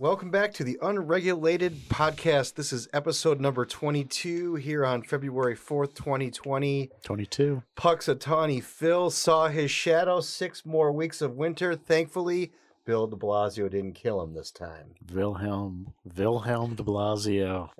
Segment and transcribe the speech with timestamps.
[0.00, 2.54] Welcome back to the Unregulated Podcast.
[2.54, 6.88] This is episode number 22 here on February 4th, 2020.
[7.04, 7.62] 22.
[7.76, 11.74] Pucks Punxsutawney Phil saw his shadow six more weeks of winter.
[11.74, 12.50] Thankfully,
[12.90, 14.94] Bill de Blasio didn't kill him this time.
[15.12, 17.68] Wilhelm Wilhelm de Blasio.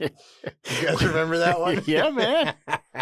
[0.00, 0.08] You
[0.86, 1.82] guys remember that one?
[1.86, 2.54] yeah, man.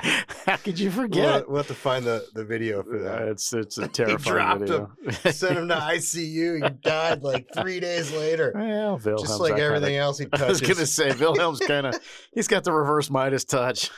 [0.47, 1.47] How could you We'll, forget?
[1.49, 3.29] we'll have to find the, the video for Uh, that.
[3.29, 5.31] it's it's a terrifying He dropped video.
[5.33, 6.63] Sent him to ICU.
[6.63, 8.53] He died like three days later.
[8.55, 10.43] well, Wilhelm's Just like that kinda- everything else he touched.
[10.43, 11.99] I was gonna say Wilhelm's kind of
[12.35, 13.91] he's got the reverse Midas touch.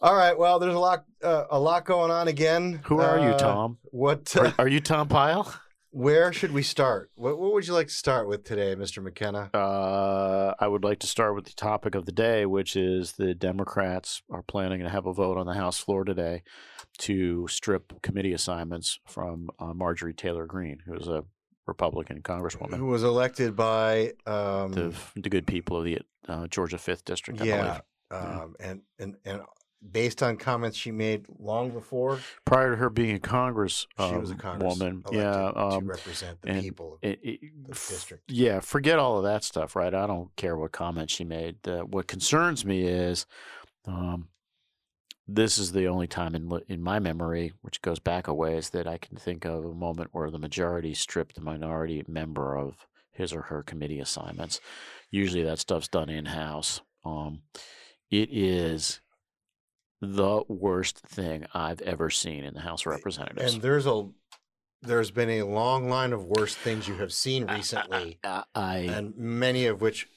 [0.00, 0.36] All right.
[0.36, 2.80] Well, there's a lot, uh, a lot going on again.
[2.86, 3.78] Who are you, Uh, Tom?
[3.92, 4.36] What?
[4.36, 5.54] Uh, Are, are you Tom Pyle?
[5.92, 7.10] Where should we start?
[7.14, 9.02] What, what would you like to start with today, Mr.
[9.02, 9.50] McKenna?
[9.52, 13.34] Uh, I would like to start with the topic of the day, which is the
[13.34, 16.42] Democrats are planning to have a vote on the House floor today
[16.98, 21.24] to strip committee assignments from uh, Marjorie Taylor Greene, who is a
[21.66, 22.76] Republican congresswoman.
[22.76, 24.12] Who was elected by?
[24.26, 27.40] Um, the, the good people of the uh, Georgia Fifth District.
[27.40, 28.24] I yeah, believe.
[28.24, 29.42] um, and and and
[29.90, 34.30] based on comments she made long before, Prior to her being a Congress she was
[34.30, 36.94] a congresswoman Congress woman, elected yeah, to um, represent the people.
[36.94, 38.24] Of it, it, the f- district.
[38.30, 39.94] yeah, forget all of that stuff, right?
[39.94, 41.66] I don't care what comments she made.
[41.66, 43.26] Uh, what concerns me is,
[43.86, 44.28] um,
[45.26, 48.86] this is the only time in in my memory, which goes back a ways, that
[48.86, 53.32] I can think of a moment where the majority stripped the minority member of his
[53.32, 54.60] or her committee assignments.
[55.10, 56.80] Usually, that stuff's done in house.
[57.04, 57.42] Um,
[58.10, 59.00] it is
[60.02, 63.54] the worst thing I've ever seen in the House of Representatives.
[63.54, 64.08] And there's a
[64.82, 69.16] there's been a long line of worse things you have seen recently, I, I, and
[69.16, 70.08] many of which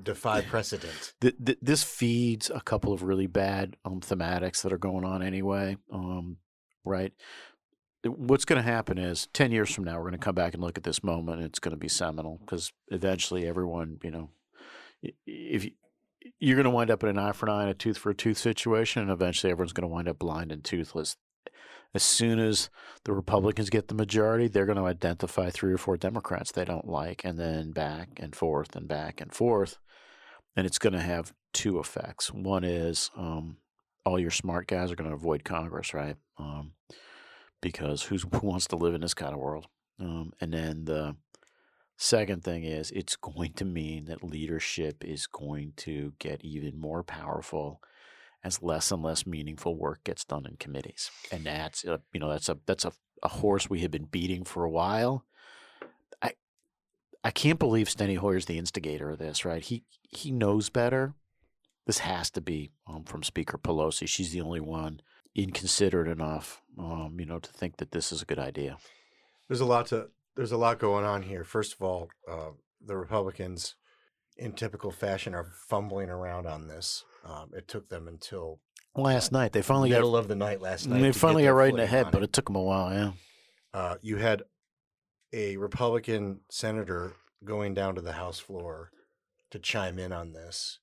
[0.00, 1.14] defy precedent.
[1.20, 5.20] th- th- this feeds a couple of really bad um, thematics that are going on
[5.20, 5.76] anyway.
[5.92, 6.36] Um,
[6.84, 7.12] right?
[8.04, 10.62] What's going to happen is 10 years from now, we're going to come back and
[10.62, 11.38] look at this moment.
[11.38, 14.30] And it's going to be seminal because eventually everyone, you know,
[15.26, 15.70] if you,
[16.38, 18.10] you're going to wind up in an eye for an eye and a tooth for
[18.10, 21.16] a tooth situation, and eventually everyone's going to wind up blind and toothless.
[21.94, 22.70] As soon as
[23.04, 26.88] the Republicans get the majority, they're going to identify three or four Democrats they don't
[26.88, 29.78] like, and then back and forth and back and forth
[30.56, 32.32] and it's going to have two effects.
[32.32, 33.58] One is um,
[34.04, 36.16] all your smart guys are going to avoid Congress, right?
[36.38, 36.72] Um,
[37.60, 39.66] because who's, who wants to live in this kind of world?
[40.00, 41.16] Um, and then the
[41.96, 47.02] second thing is it's going to mean that leadership is going to get even more
[47.02, 47.80] powerful
[48.42, 51.10] as less and less meaningful work gets done in committees.
[51.32, 54.44] And that's a, you know that's a that's a, a horse we have been beating
[54.44, 55.24] for a while.
[56.20, 56.32] I
[57.24, 59.62] I can't believe Steny Hoyer's the instigator of this, right?
[59.62, 61.14] He he knows better.
[61.86, 64.08] This has to be um, from Speaker Pelosi.
[64.08, 65.00] She's the only one
[65.34, 68.78] inconsiderate enough, um, you know, to think that this is a good idea.
[69.48, 71.44] There's a lot to there's a lot going on here.
[71.44, 72.50] First of all, uh,
[72.84, 73.76] the Republicans,
[74.36, 77.04] in typical fashion, are fumbling around on this.
[77.24, 78.60] Um, it took them until
[78.96, 81.00] Last night they finally got middle of the night last night.
[81.00, 82.92] they finally got right in the head, but it took them a while.
[82.92, 83.12] Yeah,
[83.72, 84.42] uh, you had
[85.32, 88.90] a Republican senator going down to the House floor
[89.50, 90.78] to chime in on this.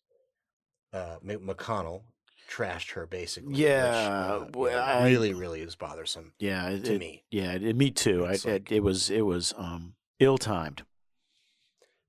[0.91, 2.01] Uh, McConnell
[2.51, 3.55] trashed her basically.
[3.55, 7.23] Yeah, which, uh, well, I- really, really is bothersome yeah, it, to it- me.
[7.31, 8.25] yeah, it, me too.
[8.25, 10.83] I, It's it, it was it was um, ill timed.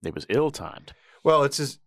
[0.04, 0.94] It was ill timed.
[1.22, 1.78] Well, it's just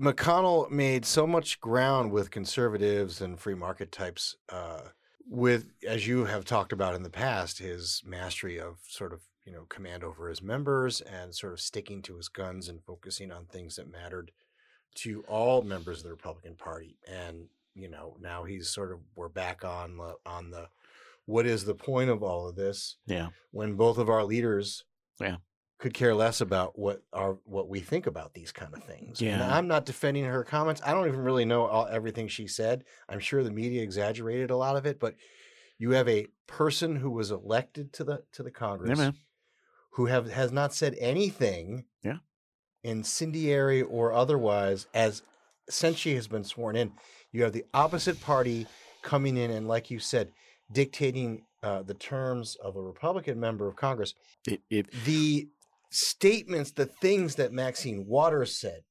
[0.00, 4.36] McConnell made so much ground with conservatives and free market types.
[4.48, 4.80] Uh,
[5.26, 9.52] with, as you have talked about in the past, his mastery of sort of you
[9.52, 13.46] know command over his members and sort of sticking to his guns and focusing on
[13.46, 14.32] things that mattered
[14.96, 16.98] to all members of the Republican Party.
[17.08, 20.68] And you know now he's sort of we're back on the on the
[21.26, 24.84] what is the point of all of this Yeah, when both of our leaders
[25.20, 25.36] Yeah.
[25.78, 29.20] could care less about what our what we think about these kind of things.
[29.20, 29.56] And Yeah.
[29.56, 30.82] I'm not defending her comments.
[30.84, 32.84] I don't even really know all, everything she said.
[33.08, 35.14] I'm sure the media exaggerated a lot of it, but
[35.78, 39.12] you have a person who was elected to the to the Congress yeah,
[39.92, 42.18] who have has not said anything Yeah.
[42.82, 45.22] incendiary or otherwise as
[45.68, 46.92] since she has been sworn in.
[47.32, 48.66] You have the opposite party
[49.02, 50.32] coming in and, like you said,
[50.72, 54.14] dictating uh, the terms of a Republican member of Congress.
[54.46, 55.48] It, it, The
[55.90, 58.82] statements, the things that Maxine Waters said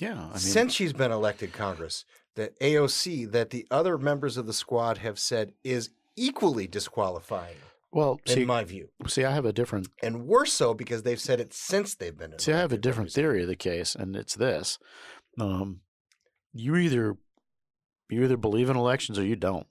[0.00, 0.14] yeah.
[0.14, 2.04] I mean, since she's been elected Congress,
[2.36, 7.56] that AOC, that the other members of the squad have said is equally disqualifying,
[7.90, 8.88] well, in see, my view.
[9.06, 12.38] see, I have a different And worse so because they've said it since they've been.
[12.38, 14.78] See, I have a different theory of the case, and it's this:
[15.40, 15.80] um,
[16.52, 17.16] you either
[18.10, 19.66] you either believe in elections or you don't.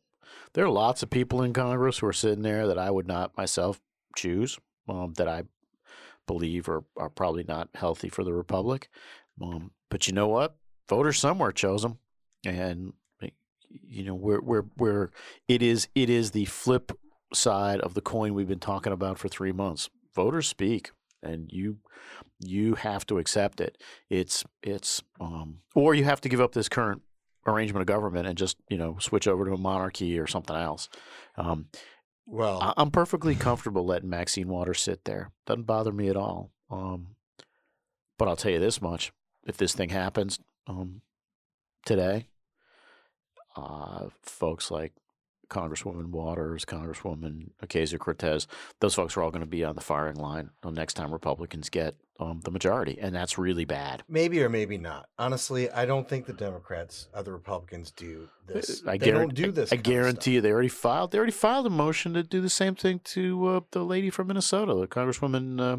[0.54, 3.38] There are lots of people in Congress who are sitting there that I would not
[3.38, 3.80] myself
[4.16, 4.60] choose.
[4.90, 5.44] Um, that I
[6.28, 8.90] believe are, are probably not healthy for the republic.
[9.42, 10.58] Um, but you know what?
[10.90, 11.98] Voters somewhere chose them,
[12.46, 12.94] and
[13.70, 15.10] you know we're we're we're
[15.48, 16.92] it is it is the flip
[17.34, 19.90] side of the coin we've been talking about for three months.
[20.16, 20.92] Voters speak,
[21.22, 21.78] and you
[22.40, 23.78] you have to accept it.
[24.10, 27.02] It's it's um, or you have to give up this current
[27.48, 30.90] arrangement of government and just you know switch over to a monarchy or something else.
[31.38, 31.68] Um,
[32.26, 35.32] well, I, am perfectly comfortable letting Maxine Waters sit there.
[35.46, 36.52] Doesn't bother me at all.
[36.70, 37.16] Um,
[38.18, 39.12] but I'll tell you this much:
[39.46, 41.02] if this thing happens um,
[41.86, 42.28] today,
[43.56, 44.94] uh, folks like
[45.50, 48.48] Congresswoman Waters, Congresswoman Ocasio Cortez,
[48.80, 51.96] those folks are all going to be on the firing line next time Republicans get
[52.20, 54.04] um, the majority, and that's really bad.
[54.10, 55.10] Maybe or maybe not.
[55.20, 58.84] Honestly, I don't think the Democrats, other Republicans, do this.
[58.88, 59.72] I they don't do this.
[59.72, 61.12] I, I guarantee you, they already filed.
[61.12, 64.28] They already filed a motion to do the same thing to uh, the lady from
[64.28, 65.78] Minnesota, the Congresswoman uh,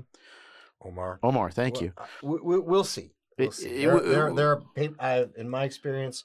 [0.80, 1.18] Omar.
[1.22, 1.92] Omar, thank well, you.
[2.22, 3.10] We, will see.
[3.36, 3.68] We'll see.
[3.68, 4.62] It, it, there, there, there,
[5.00, 6.24] are, in my experience,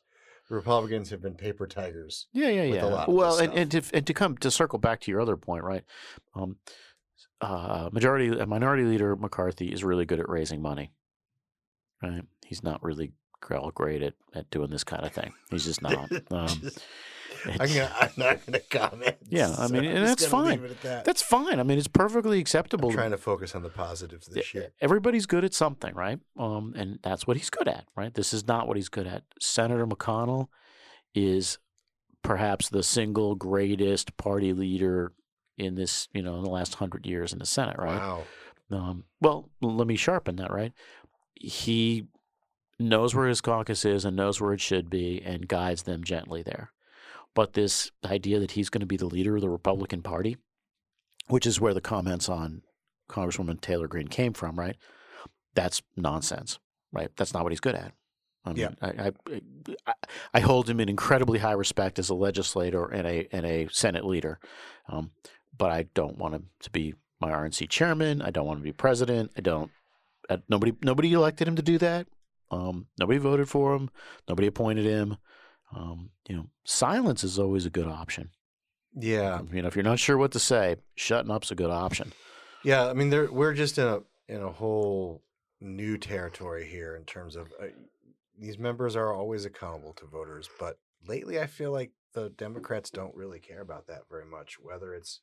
[0.49, 2.27] Republicans have been paper tigers.
[2.33, 3.05] Yeah, yeah, yeah.
[3.07, 5.83] well, and, and to and to come to circle back to your other point, right?
[6.35, 6.57] Um,
[7.41, 10.91] uh, majority minority leader McCarthy is really good at raising money.
[12.01, 12.23] Right?
[12.45, 13.13] He's not really
[13.51, 15.33] all great at, at doing this kind of thing.
[15.49, 16.09] He's just not.
[16.31, 16.71] Um,
[17.45, 19.15] I'm, gonna, I'm, not going to comment.
[19.29, 20.75] Yeah, I mean, so and that's fine.
[20.83, 21.05] That.
[21.05, 21.59] That's fine.
[21.59, 22.89] I mean, it's perfectly acceptable.
[22.89, 24.71] I'm trying to focus on the positives this year.
[24.81, 26.19] Everybody's good at something, right?
[26.37, 28.13] Um, and that's what he's good at, right?
[28.13, 29.23] This is not what he's good at.
[29.39, 30.47] Senator McConnell
[31.13, 31.57] is
[32.23, 35.11] perhaps the single greatest party leader
[35.57, 37.99] in this, you know, in the last hundred years in the Senate, right?
[37.99, 38.23] Wow.
[38.71, 40.73] Um, well, let me sharpen that, right?
[41.35, 42.07] He
[42.79, 46.41] knows where his caucus is and knows where it should be and guides them gently
[46.41, 46.71] there.
[47.35, 50.37] But this idea that he's going to be the leader of the Republican Party,
[51.27, 52.61] which is where the comments on
[53.09, 54.75] Congresswoman Taylor Greene came from, right?
[55.55, 56.59] That's nonsense,
[56.91, 57.09] right?
[57.15, 57.93] That's not what he's good at.
[58.45, 58.69] I mean, yeah.
[58.81, 59.11] I,
[59.87, 59.93] I,
[60.33, 64.03] I, hold him in incredibly high respect as a legislator and a and a Senate
[64.03, 64.37] leader,
[64.89, 65.11] um,
[65.57, 68.21] but I don't want him to be my RNC chairman.
[68.21, 69.31] I don't want him to be president.
[69.37, 69.71] I don't.
[70.29, 72.07] I, nobody nobody elected him to do that.
[72.51, 73.89] Um, nobody voted for him.
[74.27, 75.17] Nobody appointed him.
[75.75, 78.29] Um, you know, silence is always a good option.
[78.95, 79.41] Yeah.
[79.51, 82.13] You know, if you're not sure what to say, shutting up's a good option.
[82.63, 85.21] Yeah, I mean, there we're just in a in a whole
[85.59, 87.67] new territory here in terms of uh,
[88.39, 90.77] these members are always accountable to voters, but
[91.07, 94.57] lately I feel like the Democrats don't really care about that very much.
[94.61, 95.21] Whether it's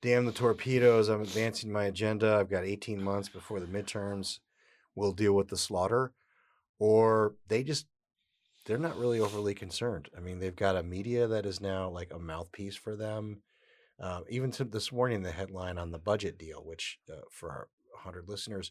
[0.00, 2.36] damn the torpedoes, I'm advancing my agenda.
[2.36, 4.38] I've got 18 months before the midterms.
[4.94, 6.12] We'll deal with the slaughter,
[6.78, 7.86] or they just
[8.70, 10.08] they're not really overly concerned.
[10.16, 13.42] I mean, they've got a media that is now like a mouthpiece for them.
[14.00, 17.68] Uh, even to this morning, the headline on the budget deal, which uh, for our
[17.94, 18.70] 100 listeners,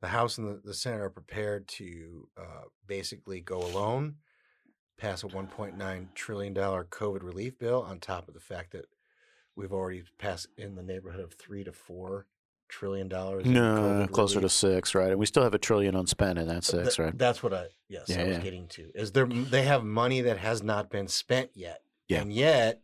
[0.00, 4.18] the House and the, the Senate are prepared to uh, basically go alone,
[4.98, 8.84] pass a 1.9 trillion dollar COVID relief bill on top of the fact that
[9.56, 12.26] we've already passed in the neighborhood of three to four
[12.68, 13.46] trillion dollars.
[13.46, 14.52] No, closer relief.
[14.52, 15.10] to six, right?
[15.10, 17.16] And we still have a trillion unspent in that six, right?
[17.16, 18.42] That's what I yes yeah, I was yeah.
[18.42, 18.90] getting to.
[18.94, 22.20] Is there they have money that has not been spent yet, yeah.
[22.20, 22.82] and yet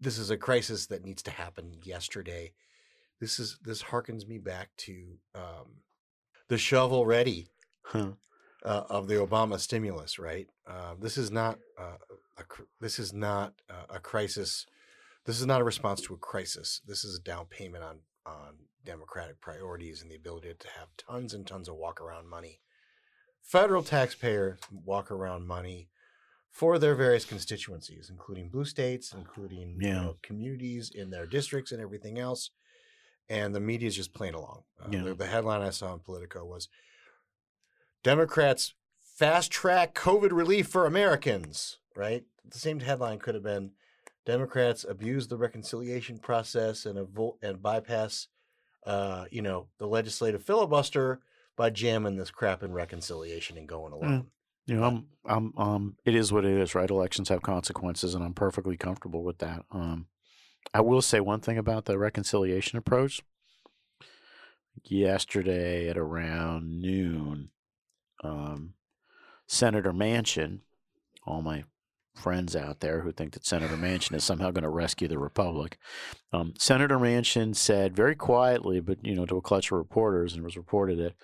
[0.00, 2.52] this is a crisis that needs to happen yesterday.
[3.20, 5.82] This is this harkens me back to um,
[6.48, 7.46] the shovel ready
[7.84, 8.12] huh.
[8.64, 10.18] uh, of the Obama stimulus.
[10.18, 10.48] Right.
[10.66, 11.98] Uh, this is not uh,
[12.38, 12.42] a
[12.80, 13.54] this is not
[13.88, 14.66] a crisis.
[15.24, 16.80] This is not a response to a crisis.
[16.86, 21.34] This is a down payment on on democratic priorities and the ability to have tons
[21.34, 22.60] and tons of walk around money.
[23.42, 25.88] Federal taxpayers walk around money
[26.50, 29.88] for their various constituencies, including blue states, including yeah.
[29.88, 32.50] you know, communities in their districts and everything else.
[33.28, 34.64] And the media is just playing along.
[34.80, 35.02] Uh, yeah.
[35.02, 36.68] the, the headline I saw in Politico was
[38.02, 42.24] Democrats fast track COVID relief for Americans, right?
[42.44, 43.70] The same headline could have been
[44.26, 48.28] Democrats abuse the reconciliation process and, avo- and bypass
[48.86, 51.20] uh, you know, the legislative filibuster
[51.56, 54.22] by jamming this crap in reconciliation and going along.
[54.22, 54.26] Mm.
[54.66, 56.88] You know, I'm, I'm, um, it is what it is, right?
[56.88, 59.64] Elections have consequences, and I'm perfectly comfortable with that.
[59.72, 60.06] Um,
[60.72, 63.22] I will say one thing about the reconciliation approach.
[64.84, 67.50] Yesterday at around noon,
[68.24, 68.74] um,
[69.46, 70.60] Senator Manchin,
[71.26, 71.64] all my
[72.14, 75.78] friends out there who think that Senator Manchin is somehow going to rescue the republic.
[76.32, 80.44] Um, Senator Manchin said very quietly, but you know, to a clutch of reporters, and
[80.44, 81.14] was reported that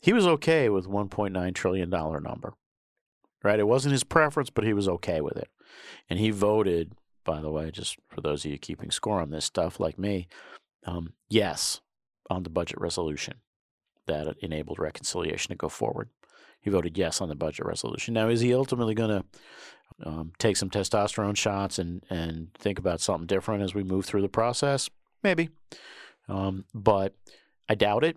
[0.00, 2.54] he was okay with 1.9 trillion dollar number.
[3.42, 5.48] Right, it wasn't his preference, but he was okay with it,
[6.08, 6.92] and he voted.
[7.22, 10.26] By the way, just for those of you keeping score on this stuff, like me,
[10.86, 11.80] um, yes,
[12.30, 13.34] on the budget resolution
[14.06, 16.08] that enabled reconciliation to go forward.
[16.60, 18.14] He voted yes on the budget resolution.
[18.14, 19.24] Now, is he ultimately going to
[20.04, 24.22] um, take some testosterone shots and and think about something different as we move through
[24.22, 24.88] the process?
[25.22, 25.50] Maybe,
[26.28, 27.14] um, but
[27.68, 28.16] I doubt it.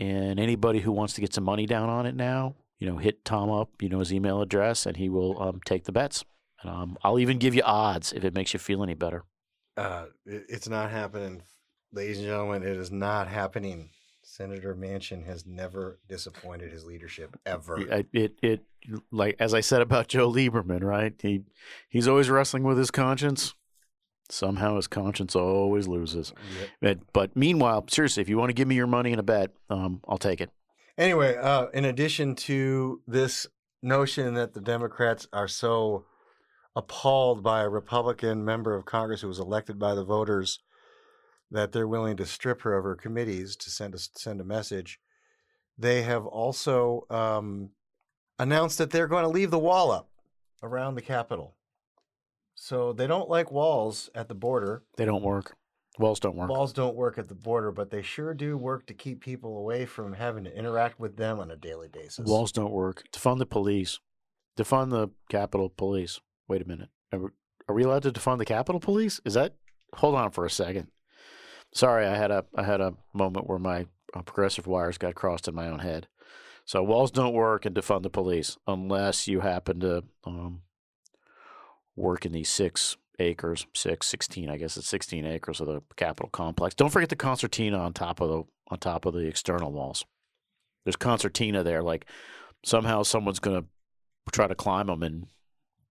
[0.00, 3.24] And anybody who wants to get some money down on it now, you know, hit
[3.24, 6.24] Tom up, you know, his email address, and he will um, take the bets.
[6.62, 9.24] And um, I'll even give you odds if it makes you feel any better.
[9.76, 11.42] Uh, it, it's not happening,
[11.92, 12.62] ladies and gentlemen.
[12.62, 13.90] It is not happening.
[14.30, 17.80] Senator Manchin has never disappointed his leadership ever.
[17.80, 18.60] It, it, it,
[19.10, 21.14] like as I said about Joe Lieberman, right?
[21.20, 21.44] He
[21.88, 23.54] he's always wrestling with his conscience.
[24.28, 26.34] Somehow his conscience always loses.
[26.60, 26.68] Yep.
[26.82, 29.52] But, but meanwhile, seriously, if you want to give me your money in a bet,
[29.70, 30.50] um, I'll take it.
[30.98, 33.46] Anyway, uh, in addition to this
[33.82, 36.04] notion that the Democrats are so
[36.76, 40.58] appalled by a Republican member of Congress who was elected by the voters
[41.50, 45.00] that they're willing to strip her of her committees to send a, send a message,
[45.76, 47.70] they have also um,
[48.38, 50.08] announced that they're going to leave the wall up
[50.62, 51.54] around the Capitol.
[52.54, 54.82] So they don't like walls at the border.
[54.96, 55.56] They don't work.
[55.98, 56.48] Walls don't work.
[56.48, 59.84] Walls don't work at the border, but they sure do work to keep people away
[59.86, 62.26] from having to interact with them on a daily basis.
[62.26, 63.04] Walls don't work.
[63.12, 63.98] Defund the police.
[64.56, 66.20] Defund the Capitol Police.
[66.48, 66.88] Wait a minute.
[67.12, 67.28] Are we,
[67.68, 69.20] are we allowed to defund the Capitol Police?
[69.24, 69.54] Is that?
[69.94, 70.88] Hold on for a second.
[71.72, 75.48] Sorry, I had a I had a moment where my uh, progressive wires got crossed
[75.48, 76.08] in my own head.
[76.64, 80.62] So walls don't work and defund the police unless you happen to um,
[81.96, 86.28] work in these six acres, six, 16, I guess it's 16 acres of the Capitol
[86.30, 86.74] complex.
[86.74, 90.04] Don't forget the concertina on top of the on top of the external walls.
[90.84, 91.82] There's concertina there.
[91.82, 92.06] Like
[92.64, 93.68] somehow someone's going to
[94.32, 95.26] try to climb them, and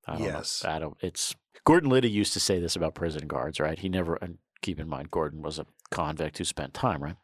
[0.08, 0.64] I don't Yes.
[0.64, 0.70] know.
[0.72, 0.98] I don't.
[1.02, 3.78] It's Gordon Liddy used to say this about prison guards, right?
[3.80, 4.16] He never.
[4.16, 7.16] And keep in mind, Gordon was a convict who spent time, right?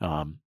[0.00, 0.38] Um,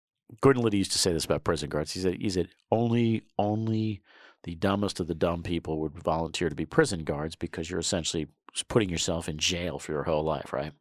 [0.42, 1.94] Gordon Liddy used to say this about prison guards.
[1.94, 4.02] He said, he said only only
[4.44, 8.28] the dumbest of the dumb people would volunteer to be prison guards because you're essentially
[8.68, 10.74] putting yourself in jail for your whole life, right?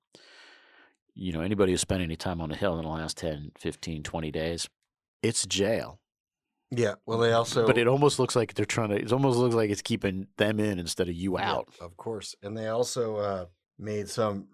[1.14, 4.02] You know, anybody who spent any time on the Hill in the last 10, 15,
[4.02, 4.68] 20 days,
[5.22, 5.98] it's jail.
[6.70, 6.94] Yeah.
[7.06, 7.66] Well, they also.
[7.66, 10.60] But it almost looks like they're trying to, it almost looks like it's keeping them
[10.60, 11.68] in instead of you Yeah, out.
[11.80, 12.34] of course.
[12.42, 13.46] And they also uh,
[13.78, 14.48] made some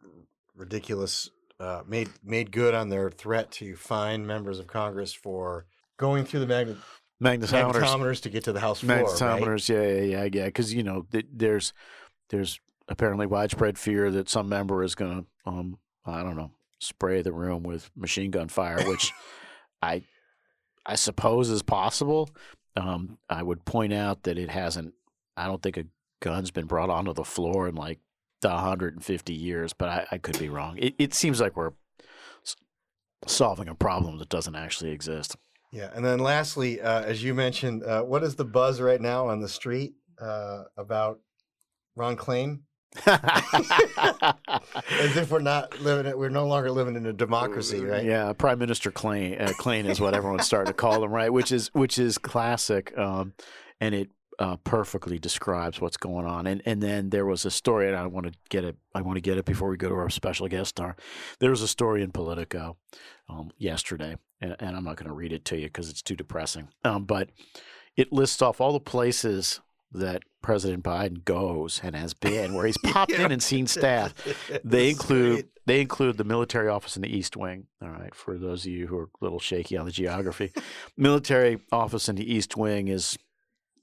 [0.56, 1.30] ridiculous,
[1.61, 5.66] uh, made made good on their threat to fine members of Congress for
[5.97, 6.76] going through the magnet
[7.23, 7.73] Magnetometers.
[7.75, 8.97] magnetometers to get to the House floor.
[8.97, 9.06] Right?
[9.06, 10.47] Magnetometers, yeah, yeah, yeah, yeah.
[10.47, 11.73] Because you know, th- there's
[12.30, 17.23] there's apparently widespread fear that some member is going to, um, I don't know, spray
[17.23, 19.12] the room with machine gun fire, which
[19.82, 20.02] I
[20.85, 22.28] I suppose is possible.
[22.76, 24.94] Um, I would point out that it hasn't.
[25.37, 25.85] I don't think a
[26.21, 28.00] gun's been brought onto the floor in like
[28.49, 30.76] 150 years, but I, I could be wrong.
[30.78, 31.72] It, it seems like we're
[33.26, 35.37] solving a problem that doesn't actually exist.
[35.72, 35.90] Yeah.
[35.94, 39.40] And then lastly, uh, as you mentioned, uh, what is the buzz right now on
[39.40, 41.20] the street uh, about
[41.96, 42.61] Ron Klain?
[43.06, 43.16] As
[45.16, 48.04] if we're not living it, we're no longer living in a democracy, right?
[48.04, 51.32] Yeah, Prime Minister Klain, uh, Klain is what everyone's starting to call him, right?
[51.32, 53.32] Which is which is classic, um,
[53.80, 56.46] and it uh, perfectly describes what's going on.
[56.46, 58.76] And and then there was a story, and I want to get it.
[58.94, 60.96] I want to get it before we go to our special guest star.
[61.38, 62.76] There was a story in Politico
[63.28, 66.16] um, yesterday, and, and I'm not going to read it to you because it's too
[66.16, 66.68] depressing.
[66.84, 67.30] Um, but
[67.96, 69.60] it lists off all the places
[69.92, 74.14] that President Biden goes and has been, where he's popped in and seen staff.
[74.64, 77.66] They include they include the military office in the East Wing.
[77.80, 80.52] All right, for those of you who are a little shaky on the geography,
[80.96, 83.16] military office in the East Wing is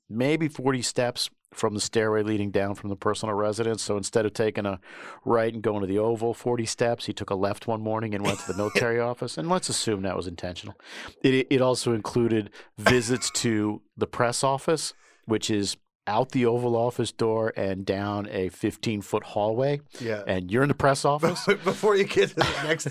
[0.09, 3.81] maybe 40 steps from the stairway leading down from the personal residence.
[3.81, 4.79] So instead of taking a
[5.25, 8.23] right and going to the Oval 40 steps, he took a left one morning and
[8.23, 9.37] went to the military office.
[9.37, 10.75] And let's assume that was intentional.
[11.23, 14.93] It, it also included visits to the press office,
[15.25, 19.81] which is out the Oval Office door and down a 15 foot hallway.
[19.99, 20.23] Yeah.
[20.25, 21.45] And you're in the press office.
[21.45, 22.89] before you get to the next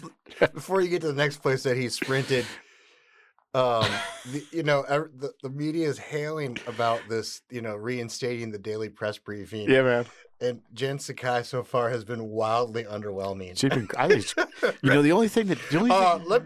[0.54, 2.46] before you get to the next place that he sprinted
[3.54, 3.86] um
[4.32, 8.88] the, you know the, the media is hailing about this you know reinstating the daily
[8.88, 10.06] press briefing Yeah, man.
[10.40, 13.58] and jen Psaki so far has been wildly underwhelming.
[13.58, 14.34] She's been, I think,
[14.82, 16.42] you know, the only thing that the only uh, thing, let,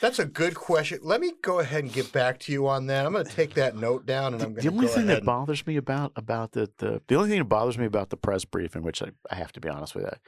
[0.00, 1.00] that's a good question.
[1.02, 3.04] Let me go ahead and get back to you on that.
[3.04, 5.26] I'm going to take that note down and i'm going the only thing that and-
[5.26, 8.44] bothers me about about the, the the only thing that bothers me about the press
[8.44, 10.20] briefing, which I, I have to be honest with that,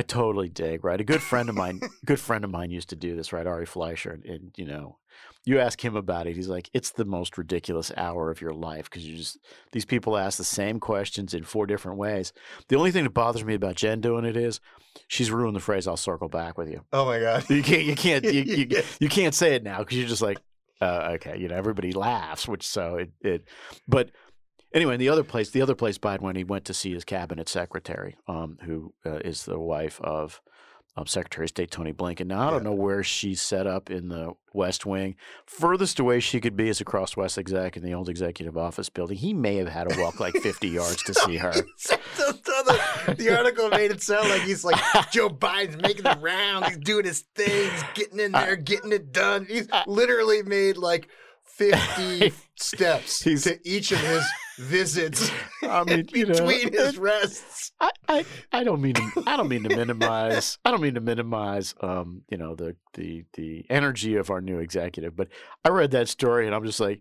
[0.00, 0.98] I totally dig, right?
[0.98, 3.46] A good friend of mine, good friend of mine used to do this, right?
[3.46, 4.12] Ari Fleischer.
[4.12, 4.96] And, and, you know,
[5.44, 8.88] you ask him about it, he's like, it's the most ridiculous hour of your life
[8.88, 9.36] because you just,
[9.72, 12.32] these people ask the same questions in four different ways.
[12.68, 14.58] The only thing that bothers me about Jen doing it is
[15.06, 16.80] she's ruined the phrase, I'll circle back with you.
[16.94, 17.50] Oh my God.
[17.50, 20.38] You can't, you can't, you, you, you can't say it now because you're just like,
[20.80, 23.44] uh, okay, you know, everybody laughs, which so it, it,
[23.86, 24.12] but
[24.72, 27.48] anyway, the other place, the other place Biden went, he went to see his cabinet
[27.48, 30.40] secretary, um, who uh, is the wife of
[30.96, 32.26] um, Secretary of State Tony Blinken.
[32.26, 35.14] Now, I don't know where she's set up in the West Wing.
[35.46, 39.16] Furthest away she could be is across West Exec in the old executive office building.
[39.16, 41.52] He may have had to walk like 50 yards to see her.
[42.16, 46.68] the, the article made it sound like he's like Joe Biden's making the rounds.
[46.68, 47.70] He's doing his thing.
[47.70, 49.46] He's getting in there, getting it done.
[49.48, 51.08] He's literally made like
[51.44, 54.24] 50 steps He's- to each of his
[54.60, 55.30] visits
[55.62, 57.72] I mean, you know, between his rests.
[57.80, 61.00] I, I, I don't mean to I don't mean to minimize I don't mean to
[61.00, 65.28] minimize um you know the the the energy of our new executive, but
[65.64, 67.00] I read that story and I'm just like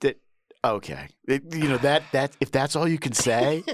[0.00, 0.18] that
[0.64, 3.64] okay It- you know that that if that's all you can say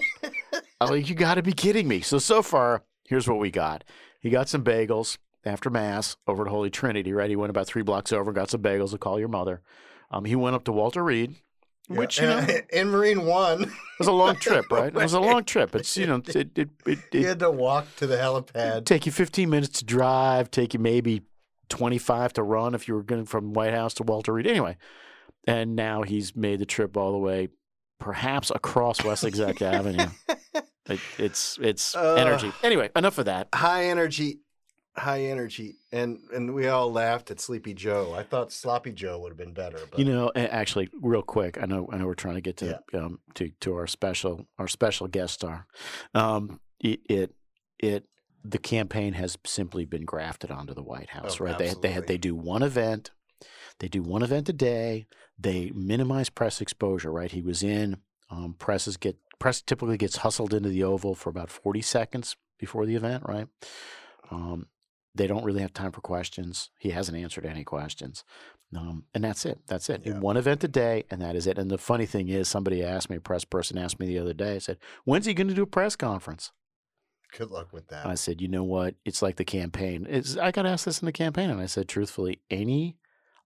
[0.81, 2.01] I'm like you got to be kidding me.
[2.01, 3.85] So so far here's what we got.
[4.21, 7.13] He got some bagels after mass over at Holy Trinity.
[7.13, 9.63] Right, he went about three blocks over, got some bagels to call your mother.
[10.11, 11.35] Um, he went up to Walter Reed,
[11.89, 14.89] which you know Yeah, in Marine One, it was a long trip, right?
[14.89, 15.75] It was a long trip.
[15.75, 18.85] It's you know it it it, it, he had to walk to the helipad.
[18.85, 21.23] take you 15 minutes to drive, take you maybe
[21.69, 24.47] 25 to run if you were going from White House to Walter Reed.
[24.47, 24.77] Anyway,
[25.47, 27.49] and now he's made the trip all the way,
[27.99, 30.09] perhaps across West Exec Avenue.
[30.89, 32.15] It, it's it's Uh.
[32.15, 32.53] energy.
[32.63, 33.49] Anyway, enough of that.
[33.55, 34.39] High energy,
[34.97, 38.15] high energy, and and we all laughed at Sleepy Joe.
[38.17, 41.67] I thought Sloppy Joe would have been better, but You know, actually, real quick, I
[41.67, 45.07] know I know we're trying to get to um, to to our special our special
[45.09, 45.67] guest star.
[46.15, 47.35] Um, it, it
[47.79, 48.05] it
[48.45, 51.59] the campaign has simply been grafted onto the White House, Oh, right?
[51.59, 53.11] They they they do one event,
[53.81, 55.07] they do one event a day.
[55.39, 57.31] They minimize press exposure, right?
[57.31, 57.99] He was in.
[58.31, 62.87] Um, presses get press typically gets hustled into the Oval for about forty seconds before
[62.87, 63.47] the event, right?
[64.31, 64.67] Um,
[65.17, 66.71] they don't really have time for questions.
[66.79, 68.25] He hasn't answered any questions.
[68.77, 69.61] Um, and that's it.
[69.67, 70.03] That's it.
[70.05, 70.19] Yeah.
[70.19, 71.57] One event a day, and that is it.
[71.59, 74.33] And the funny thing is, somebody asked me, a press person asked me the other
[74.33, 76.53] day, I said, When's he going to do a press conference?
[77.37, 78.07] good luck with that.
[78.07, 78.95] I said, You know what?
[79.05, 80.07] It's like the campaign.
[80.09, 82.97] It's, I got asked this in the campaign, and I said, truthfully, any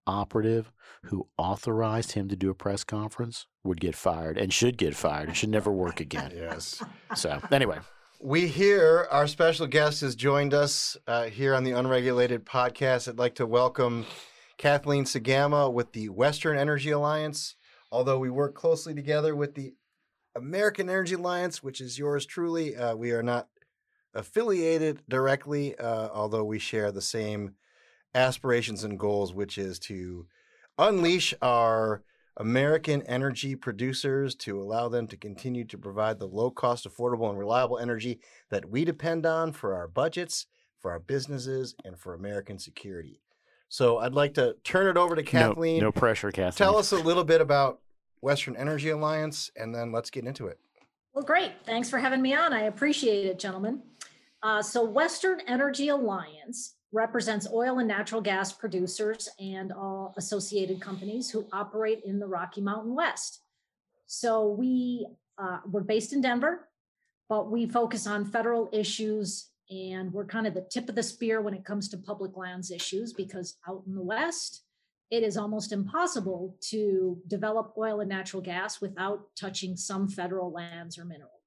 [0.07, 0.73] operative
[1.05, 5.29] who authorized him to do a press conference would get fired and should get fired
[5.29, 6.33] and should never work again.
[6.35, 6.83] yes.
[7.15, 7.79] So, anyway,
[8.23, 13.09] We here, our special guest has joined us uh, here on the Unregulated podcast.
[13.09, 14.05] I'd like to welcome
[14.59, 17.57] Kathleen Sgamma with the Western Energy Alliance.
[17.91, 19.73] Although we work closely together with the
[20.37, 23.49] American Energy Alliance, which is yours truly, uh, we are not
[24.13, 27.55] affiliated directly, uh, although we share the same
[28.15, 30.27] aspirations and goals, which is to
[30.77, 32.03] unleash our
[32.37, 37.39] American energy producers to allow them to continue to provide the low cost, affordable, and
[37.39, 40.47] reliable energy that we depend on for our budgets,
[40.79, 43.21] for our businesses, and for American security.
[43.69, 45.81] So I'd like to turn it over to no, Kathleen.
[45.81, 46.67] no pressure, Kathleen.
[46.67, 47.81] Tell us a little bit about
[48.21, 50.59] Western Energy Alliance, and then let's get into it.
[51.15, 51.53] Well, great.
[51.65, 52.53] Thanks for having me on.
[52.53, 53.83] I appreciate it, gentlemen.
[54.43, 61.31] Uh, so, Western Energy Alliance represents oil and natural gas producers and all associated companies
[61.31, 63.43] who operate in the Rocky Mountain West.
[64.07, 65.07] So, we
[65.39, 66.69] uh, we're based in Denver,
[67.29, 71.41] but we focus on federal issues and we're kind of the tip of the spear
[71.41, 74.65] when it comes to public lands issues because out in the West,
[75.11, 80.99] it is almost impossible to develop oil and natural gas without touching some federal lands
[80.99, 81.40] or minerals.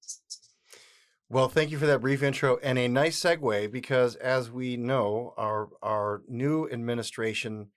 [1.34, 5.34] Well, thank you for that brief intro and a nice segue because, as we know,
[5.36, 7.69] our our new administration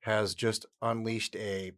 [0.00, 1.74] has just unleashed a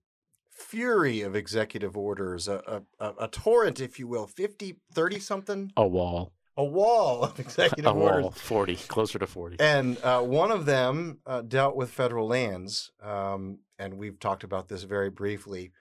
[0.50, 5.86] fury of executive orders, a, a, a, torrent, if you will, 50, 30 something, a
[5.86, 6.32] wall.
[6.56, 8.02] a wall of executive orders.
[8.02, 8.22] A orders.
[8.22, 8.30] wall.
[8.30, 9.56] 40, closer to 40.
[9.60, 14.68] And uh, one of them uh, dealt with federal lands, um, and we've talked about
[14.68, 15.72] this very briefly.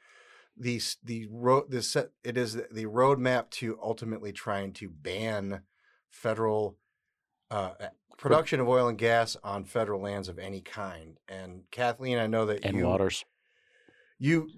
[0.60, 5.62] The the road the set it is the roadmap to ultimately trying to ban
[6.10, 6.78] federal
[7.50, 7.72] uh,
[8.18, 11.18] production of oil and gas on federal lands of any kind.
[11.28, 13.26] And Kathleen, I know that and you waters.
[14.20, 14.50] you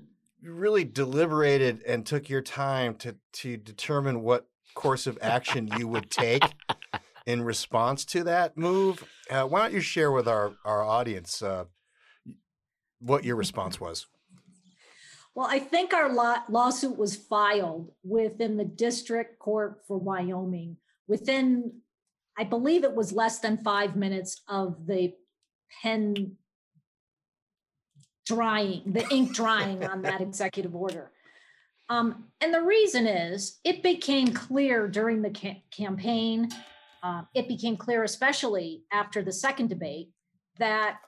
[0.44, 6.10] really deliberated and took your time to to determine what course of action you would
[6.10, 6.44] take
[7.26, 9.04] in response to that move.
[9.30, 11.66] Uh, why don't you share with our our audience uh,
[13.00, 14.08] what your response was?
[15.34, 21.82] Well, I think our law- lawsuit was filed within the district court for Wyoming within
[22.38, 25.14] I believe it was less than five minutes of the
[25.82, 26.38] pen
[28.26, 31.12] drying, the ink drying on that executive order.
[31.90, 36.50] Um, and the reason is it became clear during the ca- campaign,
[37.04, 40.10] uh, it became clear, especially after the second debate,
[40.58, 41.00] that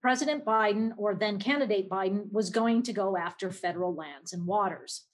[0.00, 5.04] President Biden, or then candidate Biden, was going to go after federal lands and waters.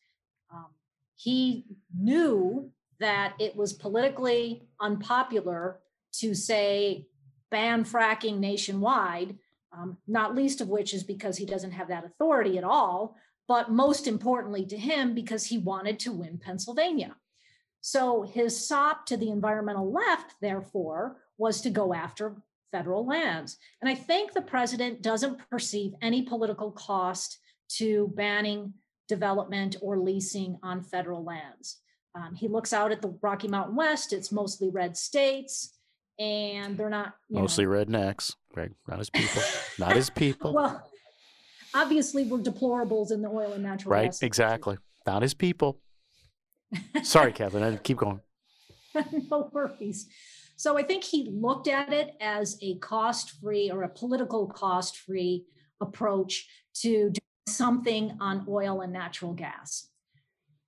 [0.52, 0.66] Um,
[1.16, 1.64] he
[1.98, 2.70] knew
[3.00, 5.80] that it was politically unpopular
[6.12, 7.06] to say
[7.50, 9.38] ban fracking nationwide,
[9.72, 13.16] um, not least of which is because he doesn't have that authority at all,
[13.48, 17.16] but most importantly to him, because he wanted to win Pennsylvania.
[17.80, 22.36] So his sop to the environmental left, therefore, was to go after
[22.74, 23.56] federal lands.
[23.80, 27.38] And I think the president doesn't perceive any political cost
[27.76, 28.74] to banning
[29.08, 31.78] development or leasing on federal lands.
[32.16, 35.78] Um, he looks out at the Rocky Mountain West, it's mostly red states,
[36.18, 37.70] and they're not mostly know.
[37.70, 39.42] rednecks, Greg, not his people,
[39.78, 40.52] not his people.
[40.52, 40.90] well,
[41.74, 44.22] obviously, we're deplorables in the oil and natural right, gas.
[44.22, 45.78] exactly, not his people.
[47.04, 48.20] Sorry, Kathleen, I keep going.
[49.30, 50.08] no worries.
[50.56, 54.98] So I think he looked at it as a cost free or a political cost
[54.98, 55.44] free
[55.80, 59.88] approach to do something on oil and natural gas.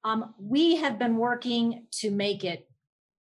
[0.05, 2.69] Um, we have been working to make it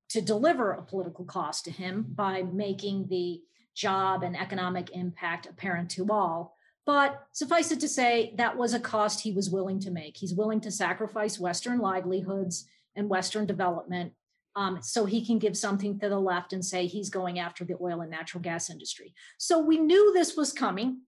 [0.09, 3.41] to deliver a political cost to him by making the
[3.73, 6.55] job and economic impact apparent to all.
[6.85, 10.17] But suffice it to say, that was a cost he was willing to make.
[10.17, 14.13] He's willing to sacrifice Western livelihoods and Western development
[14.55, 17.75] um, so he can give something to the left and say he's going after the
[17.81, 19.13] oil and natural gas industry.
[19.37, 21.01] So we knew this was coming.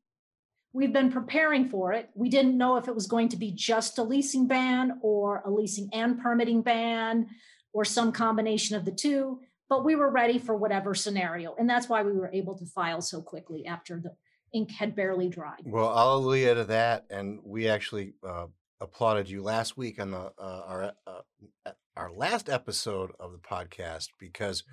[0.74, 2.10] We've been preparing for it.
[2.14, 5.50] We didn't know if it was going to be just a leasing ban or a
[5.50, 7.28] leasing and permitting ban
[7.74, 11.56] or some combination of the two, but we were ready for whatever scenario.
[11.58, 14.14] And that's why we were able to file so quickly after the
[14.54, 15.62] ink had barely dried.
[15.64, 17.06] Well, hallelujah to that.
[17.10, 18.48] And we actually uh,
[18.82, 24.10] applauded you last week on the uh, our uh, our last episode of the podcast
[24.20, 24.64] because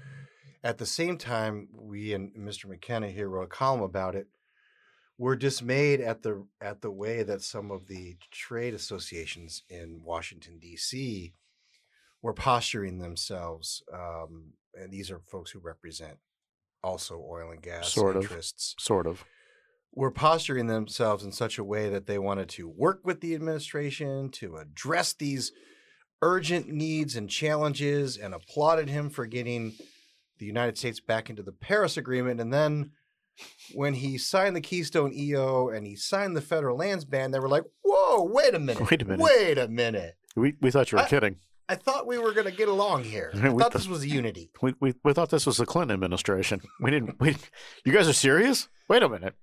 [0.63, 2.67] at the same time we and Mr.
[2.67, 4.27] McKenna here wrote a column about it.
[5.17, 10.59] We're dismayed at the at the way that some of the trade associations in Washington
[10.59, 11.33] D.C.
[12.21, 16.19] were posturing themselves, um, and these are folks who represent
[16.83, 18.23] also oil and gas Sort of.
[18.23, 19.25] interests Sort of.
[19.95, 24.31] were posturing themselves in such a way that they wanted to work with the administration
[24.31, 25.53] to address these
[26.25, 29.75] urgent needs and challenges and applauded him for getting
[30.39, 32.41] the United States back into the Paris Agreement.
[32.41, 32.93] And then
[33.75, 37.49] when he signed the Keystone EO and he signed the federal lands ban, they were
[37.49, 38.91] like, whoa, wait a minute.
[38.91, 39.21] Wait a minute.
[39.23, 40.15] Wait a minute.
[40.35, 41.37] We we thought you were I- kidding.
[41.67, 43.31] I thought we were going to get along here.
[43.43, 44.51] I We thought th- this was unity.
[44.63, 46.61] We, we we thought this was the Clinton administration.
[46.81, 47.19] We didn't.
[47.21, 47.37] We
[47.85, 48.69] you guys are serious?
[48.89, 49.35] Wait a minute.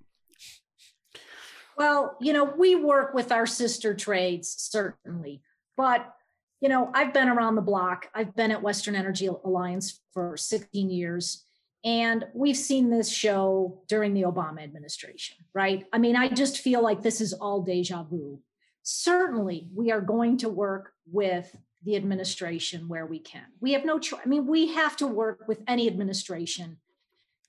[1.78, 5.42] Well, you know, we work with our sister trades, certainly.
[5.78, 6.14] But,
[6.62, 8.08] you know, I've been around the block.
[8.14, 11.44] I've been at Western Energy Alliance for 16 years.
[11.84, 15.86] And we've seen this show during the Obama administration, right?
[15.92, 18.40] I mean, I just feel like this is all deja vu.
[18.84, 23.46] Certainly, we are going to work with the administration where we can.
[23.60, 24.22] We have no choice.
[24.24, 26.78] I mean, we have to work with any administration,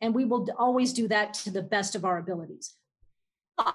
[0.00, 2.74] and we will always do that to the best of our abilities.
[3.58, 3.74] But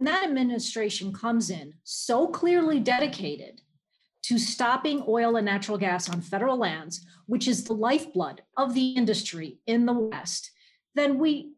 [0.00, 3.60] that administration comes in so clearly dedicated
[4.24, 8.90] to stopping oil and natural gas on federal lands, which is the lifeblood of the
[8.90, 10.50] industry in the West,
[10.94, 11.52] then we,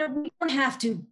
[0.00, 1.04] you know, we don't have to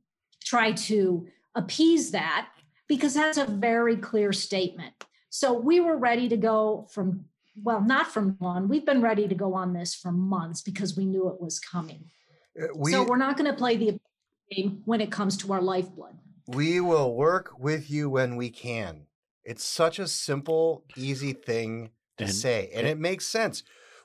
[0.45, 2.49] try to appease that
[2.89, 4.95] because that's a very clear statement.
[5.31, 7.27] So we were ready to go from,
[7.63, 11.05] well, not from one, we've been ready to go on this for months because we
[11.05, 12.05] knew it was coming.
[12.61, 14.01] Uh, We, so we're not going to play the
[14.51, 16.19] game when it comes to our lifeblood.
[16.49, 19.06] We will work with you when we can.
[19.47, 23.63] It's such a simple, easy thing to And- say, and it makes sense.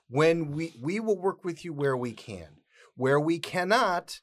[0.08, 2.58] When we we will work with you where we can.
[2.96, 4.22] Where we cannot,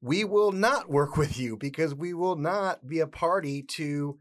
[0.00, 4.18] we will not work with you because we will not be a party to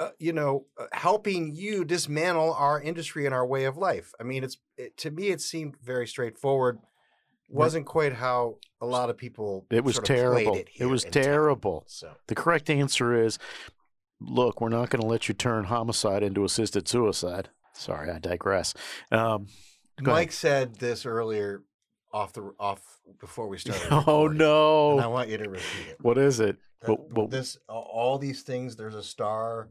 [0.00, 4.12] uh, you know, uh, helping you dismantle our industry and our way of life.
[4.18, 6.78] I mean, it's it, to me it seemed very straightforward.
[7.48, 10.56] Wasn't quite how a lot of people It was terrible.
[10.56, 11.84] It, It was terrible.
[11.86, 13.38] So The correct answer is,
[14.26, 17.50] look, we're not going to let you turn homicide into assisted suicide.
[17.74, 18.74] Sorry, I digress.
[19.10, 19.46] Um,
[20.02, 20.22] Go ahead.
[20.22, 21.62] Mike said this earlier
[22.12, 22.82] off the off
[23.20, 23.86] before we started.
[23.90, 25.96] oh recording, and I want you to repeat it.
[26.00, 26.56] What is it?
[26.82, 28.76] That this all these things.
[28.76, 29.68] There's a star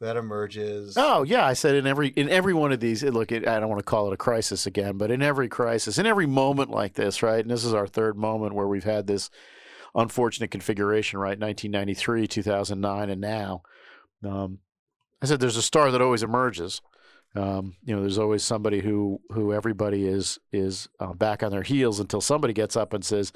[0.00, 0.94] that emerges.
[0.96, 3.02] Oh yeah, I said in every in every one of these.
[3.02, 5.98] Look, it, I don't want to call it a crisis again, but in every crisis,
[5.98, 7.40] in every moment like this, right?
[7.40, 9.30] And this is our third moment where we've had this
[9.98, 11.38] unfortunate configuration, right?
[11.38, 13.62] 1993, 2009, and now.
[14.24, 14.58] Um,
[15.20, 16.80] I said there's a star that always emerges.
[17.34, 21.62] Um, you know, there's always somebody who who everybody is is uh, back on their
[21.62, 23.32] heels until somebody gets up and says,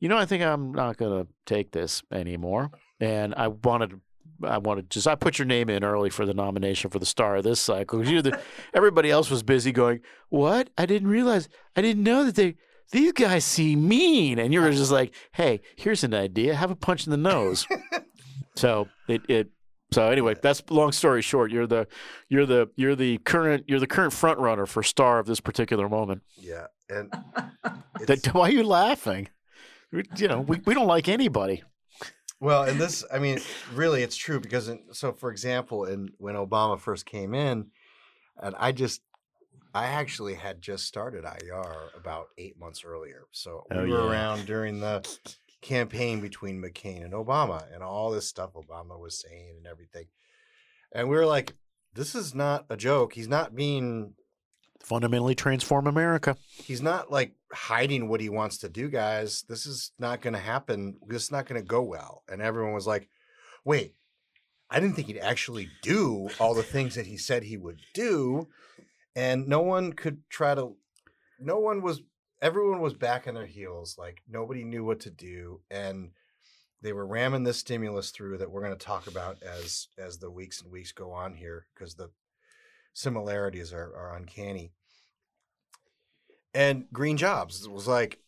[0.00, 4.00] "You know, I think I'm not going to take this anymore." And I wanted
[4.42, 7.36] I wanted just I put your name in early for the nomination for the star
[7.36, 8.06] of this cycle.
[8.06, 8.40] You the,
[8.74, 10.70] everybody else was busy going, "What?
[10.76, 11.48] I didn't realize.
[11.76, 12.56] I didn't know that they
[12.92, 16.54] these guys seem mean." And you were just like, "Hey, here's an idea.
[16.54, 17.66] Have a punch in the nose."
[18.56, 19.50] so it it
[19.92, 21.50] so anyway, that's long story short.
[21.50, 21.86] You're the
[22.28, 25.88] you're the you're the current you're the current front runner for star of this particular
[25.88, 26.22] moment.
[26.36, 27.12] Yeah, and
[28.06, 29.28] that, why are you laughing?
[30.16, 31.62] You know, we, we don't like anybody.
[32.40, 33.40] Well, and this, I mean,
[33.74, 37.66] really, it's true because, in, so for example, in when Obama first came in,
[38.40, 39.00] and I just,
[39.78, 44.10] I actually had just started IER about eight months earlier, so oh, we were yeah.
[44.10, 45.08] around during the
[45.62, 50.06] campaign between McCain and Obama and all this stuff Obama was saying and everything.
[50.90, 51.54] And we were like,
[51.94, 53.12] this is not a joke.
[53.12, 54.14] He's not being
[54.82, 56.36] fundamentally transform America.
[56.56, 59.44] He's not like hiding what he wants to do, guys.
[59.48, 60.96] This is not going to happen.
[61.06, 62.24] This is not going to go well.
[62.28, 63.08] And everyone was like,
[63.64, 63.94] wait,
[64.70, 68.48] I didn't think he'd actually do all the things that he said he would do.
[69.18, 70.76] And no one could try to,
[71.40, 72.02] no one was
[72.40, 73.96] everyone was back on their heels.
[73.98, 76.10] Like nobody knew what to do, and
[76.82, 80.30] they were ramming this stimulus through that we're going to talk about as as the
[80.30, 82.10] weeks and weeks go on here because the
[82.92, 84.70] similarities are, are uncanny.
[86.54, 88.20] And green jobs was like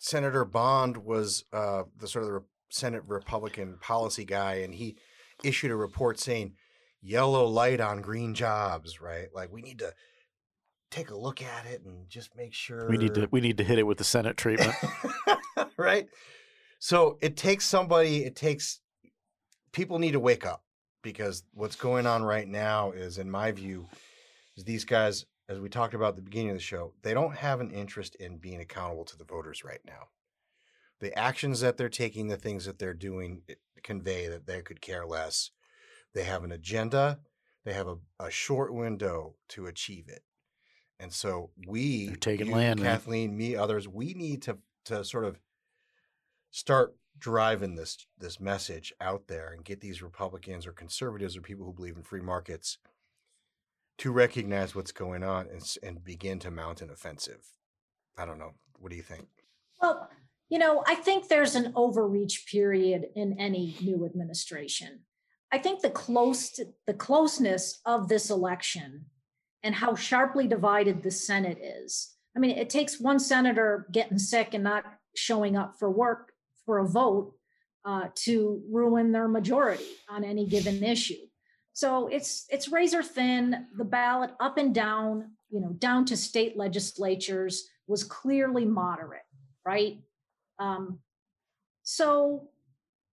[0.00, 4.98] Senator Bond was uh, the sort of the Senate Republican policy guy, and he
[5.42, 6.56] issued a report saying
[7.00, 9.28] yellow light on green jobs, right?
[9.34, 9.94] Like we need to
[10.90, 13.64] take a look at it and just make sure we need to we need to
[13.64, 14.74] hit it with the Senate treatment,
[15.76, 16.08] right?
[16.78, 18.24] So it takes somebody.
[18.24, 18.80] It takes
[19.72, 20.64] people need to wake up
[21.02, 23.88] because what's going on right now is, in my view,
[24.56, 27.36] is these guys, as we talked about at the beginning of the show, they don't
[27.36, 30.08] have an interest in being accountable to the voters right now.
[31.00, 33.42] The actions that they're taking, the things that they're doing,
[33.82, 35.50] convey that they could care less.
[36.14, 37.20] They have an agenda.
[37.64, 40.22] They have a, a short window to achieve it.
[41.00, 43.38] And so we, They're taking you, land, Kathleen, man.
[43.38, 45.40] me, others, we need to to sort of
[46.50, 51.64] start driving this this message out there and get these Republicans or conservatives or people
[51.64, 52.78] who believe in free markets
[53.98, 57.52] to recognize what's going on and, and begin to mount an offensive.
[58.16, 58.54] I don't know.
[58.78, 59.26] What do you think?
[59.80, 60.08] Well,
[60.48, 65.00] you know, I think there's an overreach period in any new administration.
[65.52, 69.06] I think the close the closeness of this election
[69.62, 72.14] and how sharply divided the Senate is.
[72.36, 76.32] I mean, it takes one senator getting sick and not showing up for work
[76.64, 77.34] for a vote
[77.84, 81.26] uh, to ruin their majority on any given issue.
[81.72, 83.66] So it's it's razor thin.
[83.76, 89.22] The ballot up and down, you know, down to state legislatures was clearly moderate,
[89.64, 89.98] right?
[90.58, 90.98] Um,
[91.82, 92.48] so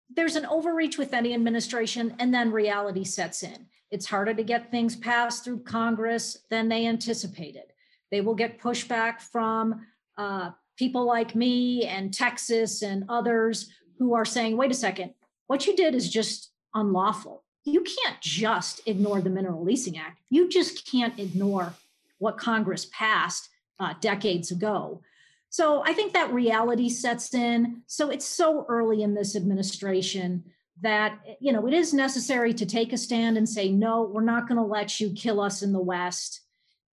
[0.10, 3.68] there's an overreach with any administration, and then reality sets in.
[3.92, 7.74] It's harder to get things passed through Congress than they anticipated.
[8.12, 9.86] They will get pushback from
[10.18, 15.14] uh, people like me and Texas and others who are saying, wait a second,
[15.48, 17.44] what you did is just unlawful.
[17.64, 20.20] You can't just ignore the Mineral Leasing Act.
[20.30, 21.74] You just can't ignore
[22.20, 25.02] what Congress passed uh, decades ago.
[25.58, 27.82] So I think that reality sets in.
[27.88, 30.44] So it's so early in this administration
[30.84, 34.48] that you know it is necessary to take a stand and say no we're not
[34.48, 36.42] going to let you kill us in the west.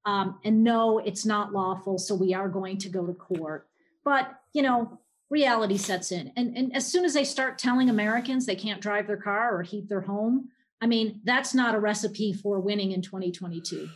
[0.05, 3.67] Um, and no it's not lawful so we are going to go to court.
[4.05, 4.97] But you know
[5.29, 6.31] reality sets in.
[6.37, 9.63] And, and as soon as they start telling americans they can't drive their car or
[9.63, 10.47] heat their home
[10.79, 13.89] i mean that's not a recipe for winning in 2022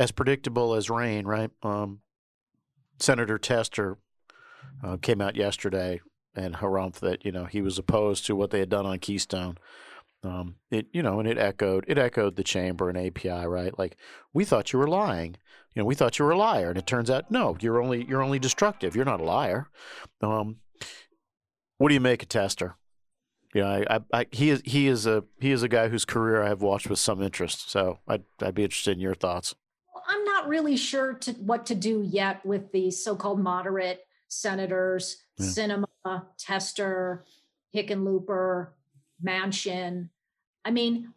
[0.00, 1.50] as predictable as rain right?
[1.62, 2.00] Um,
[2.98, 3.98] senator tester
[4.82, 6.00] uh, came out yesterday
[6.34, 9.56] and harumph that you know he was opposed to what they had done on Keystone.
[10.22, 13.76] Um, it you know, and it echoed it echoed the chamber and API, right?
[13.78, 13.96] Like
[14.32, 15.36] we thought you were lying.
[15.74, 18.04] You know, we thought you were a liar, and it turns out no, you're only
[18.04, 18.96] you're only destructive.
[18.96, 19.68] You're not a liar.
[20.20, 20.56] Um,
[21.78, 22.76] what do you make a tester?
[23.54, 26.04] You know, I, I, I, he is he is a he is a guy whose
[26.04, 27.70] career I have watched with some interest.
[27.70, 29.54] So I'd I'd be interested in your thoughts.
[30.08, 35.46] I'm not really sure to what to do yet with the so-called moderate senators, yeah.
[35.46, 37.24] Sinema, Tester,
[37.74, 38.68] Hickenlooper,
[39.24, 40.08] Manchin.
[40.64, 41.12] I mean,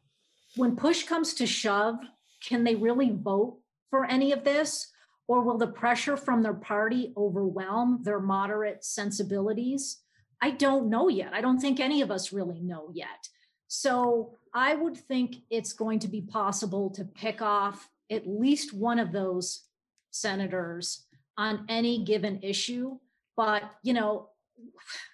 [0.56, 2.00] when push comes to shove,
[2.44, 4.92] can they really vote for any of this?
[5.28, 9.98] Or will the pressure from their party overwhelm their moderate sensibilities?
[10.42, 11.34] I don't know yet.
[11.34, 13.30] I don't think any of us really know yet.
[13.68, 18.98] So I would think it's going to be possible to pick off at least one
[18.98, 19.66] of those
[20.10, 21.06] senators
[21.40, 22.98] on any given issue.
[23.38, 24.30] But, you know,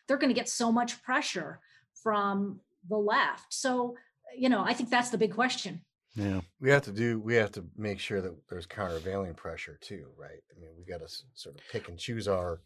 [0.07, 1.59] they're going to get so much pressure
[2.01, 2.59] from
[2.89, 3.53] the left.
[3.53, 3.95] So,
[4.35, 5.81] you know, I think that's the big question.
[6.15, 6.41] Yeah.
[6.59, 7.19] We have to do.
[7.19, 10.41] We have to make sure that there's countervailing pressure too, right?
[10.49, 12.61] I mean, we got to sort of pick and choose our.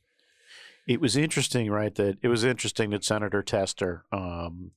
[0.87, 1.93] It was interesting, right?
[1.95, 4.71] That it was interesting that Senator Tester um,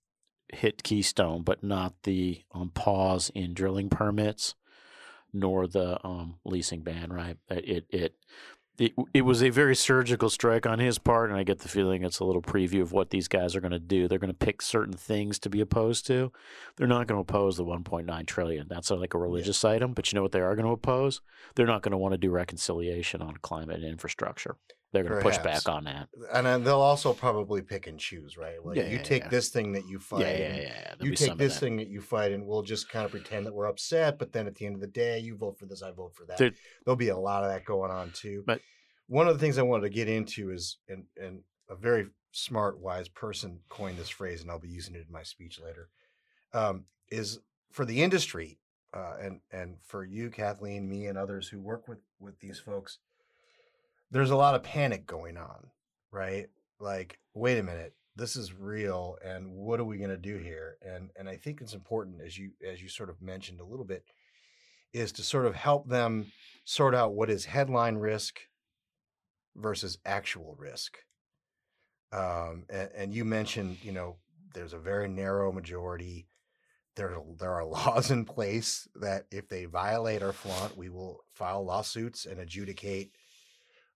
[0.49, 4.55] hit Keystone, but not the um, pause in drilling permits,
[5.33, 7.13] nor the um, leasing ban.
[7.13, 7.37] Right?
[7.51, 8.17] It it
[8.83, 12.03] it it was a very surgical strike on his part, and I get the feeling
[12.03, 14.09] it's a little preview of what these guys are going to do.
[14.09, 16.33] They're going to pick certain things to be opposed to.
[16.77, 18.67] They're not going to oppose the 1.9 trillion.
[18.69, 19.71] That's like a religious yeah.
[19.71, 21.21] item, but you know what they are going to oppose?
[21.55, 24.57] They're not going to want to do reconciliation on climate and infrastructure.
[24.93, 28.37] They're going to push back on that, and then they'll also probably pick and choose,
[28.37, 28.63] right?
[28.63, 30.95] Like yeah, you yeah, take this thing that you fight, yeah, yeah, yeah.
[31.01, 33.67] You take this thing that you fight, and we'll just kind of pretend that we're
[33.67, 34.19] upset.
[34.19, 36.27] But then at the end of the day, you vote for this, I vote for
[36.27, 36.37] that.
[36.37, 36.51] There,
[36.85, 38.45] There'll be a lot of that going on too.
[38.47, 38.61] But
[39.07, 42.79] one of the things I wanted to get into is, and and a very smart,
[42.79, 45.89] wise person coined this phrase, and I'll be using it in my speech later.
[46.53, 47.39] Um, is
[47.71, 48.59] for the industry,
[48.93, 52.99] uh, and and for you, Kathleen, me, and others who work with with these folks
[54.13, 55.71] there's a lot of panic going on,
[56.13, 56.47] right?
[56.79, 60.77] Like, wait a minute, this is real, and what are we going to do here?
[60.83, 63.87] And and I think it's important, as you as you sort of mentioned a little
[63.87, 64.05] bit,
[64.93, 66.27] is to sort of help them
[66.65, 68.41] sort out what is headline risk
[69.57, 70.99] versus actual risk.
[72.13, 74.17] Um, and, and you mentioned, you know,
[74.55, 76.27] there's a very narrow majority.
[76.97, 81.65] There, there are laws in place that if they violate or flaunt, we will file
[81.65, 83.13] lawsuits and adjudicate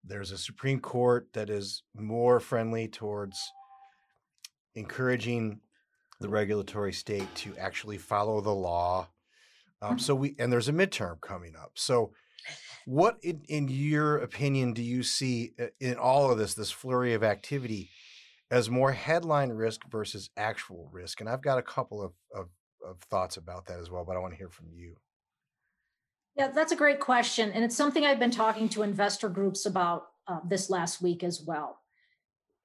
[0.06, 3.38] there's a Supreme Court that is more friendly towards
[4.74, 5.60] encouraging
[6.20, 9.08] the regulatory state to actually follow the law.
[9.82, 11.72] Um, so we and there's a midterm coming up.
[11.74, 12.12] So,
[12.86, 17.12] what in, in your opinion do you see uh, in all of this, this flurry
[17.12, 17.90] of activity,
[18.50, 21.20] as more headline risk versus actual risk?
[21.20, 22.48] And I've got a couple of, of,
[22.86, 24.96] of thoughts about that as well, but I want to hear from you.
[26.36, 27.50] Yeah, that's a great question.
[27.52, 31.40] And it's something I've been talking to investor groups about uh, this last week as
[31.40, 31.78] well.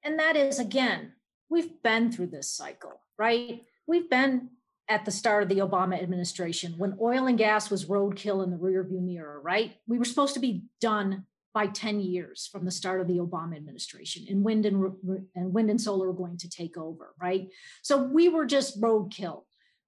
[0.03, 1.13] And that is, again,
[1.49, 3.63] we've been through this cycle, right?
[3.87, 4.49] We've been
[4.89, 8.57] at the start of the Obama administration when oil and gas was roadkill in the
[8.57, 9.75] rearview mirror, right?
[9.87, 13.55] We were supposed to be done by 10 years from the start of the Obama
[13.55, 14.93] administration, and wind and,
[15.35, 17.49] and wind and solar were going to take over, right?
[17.83, 19.43] So we were just roadkill.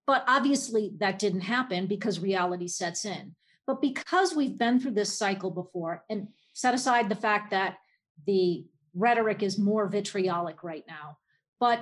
[0.06, 3.36] But obviously, that didn't happen because reality sets in.
[3.66, 7.78] But because we've been through this cycle before, and set aside the fact that
[8.26, 11.18] the rhetoric is more vitriolic right now,
[11.60, 11.80] but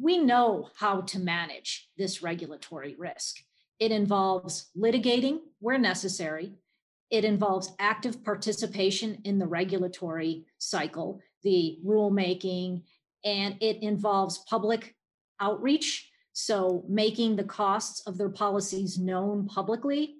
[0.00, 3.36] we know how to manage this regulatory risk.
[3.78, 6.54] It involves litigating where necessary.
[7.10, 12.82] It involves active participation in the regulatory cycle, the rulemaking,
[13.24, 14.94] and it involves public
[15.40, 16.10] outreach.
[16.32, 20.16] So, making the costs of their policies known publicly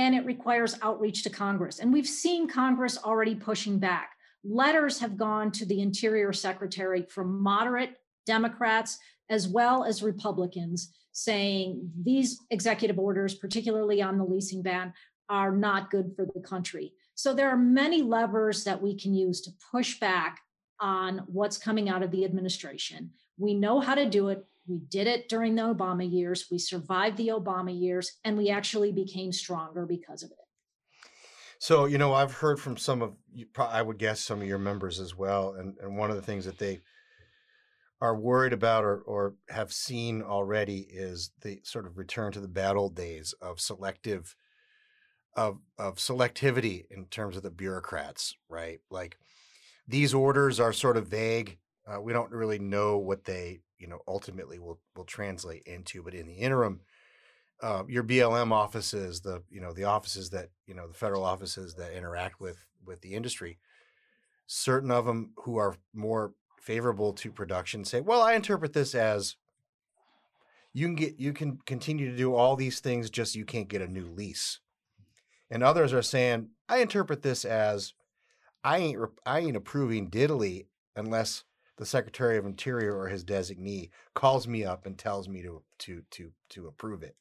[0.00, 1.78] and it requires outreach to Congress.
[1.78, 4.12] And we've seen Congress already pushing back.
[4.42, 11.90] Letters have gone to the Interior Secretary from moderate Democrats as well as Republicans saying
[12.02, 14.94] these executive orders, particularly on the leasing ban,
[15.28, 16.94] are not good for the country.
[17.14, 20.40] So there are many levers that we can use to push back
[20.80, 23.10] on what's coming out of the administration.
[23.36, 24.46] We know how to do it.
[24.70, 26.46] We did it during the Obama years.
[26.48, 30.36] We survived the Obama years, and we actually became stronger because of it.
[31.58, 33.14] So, you know, I've heard from some of,
[33.58, 35.56] I would guess some of your members as well.
[35.58, 36.82] And, and one of the things that they
[38.00, 42.48] are worried about or, or have seen already is the sort of return to the
[42.48, 44.36] bad old days of selective,
[45.36, 48.78] of, of selectivity in terms of the bureaucrats, right?
[48.88, 49.18] Like
[49.88, 51.58] these orders are sort of vague.
[51.90, 56.02] Uh, we don't really know what they you know ultimately will will translate into.
[56.02, 56.80] But in the interim,
[57.62, 61.74] uh, your BLM offices, the you know the offices that you know the federal offices
[61.74, 63.58] that interact with with the industry,
[64.46, 69.36] certain of them who are more favorable to production say, well, I interpret this as
[70.72, 73.82] you can get you can continue to do all these things, just you can't get
[73.82, 74.60] a new lease.
[75.50, 77.94] And others are saying, I interpret this as
[78.62, 81.44] I ain't I ain't approving diddly unless
[81.80, 86.02] the Secretary of Interior or his designee calls me up and tells me to to
[86.10, 87.16] to to approve it.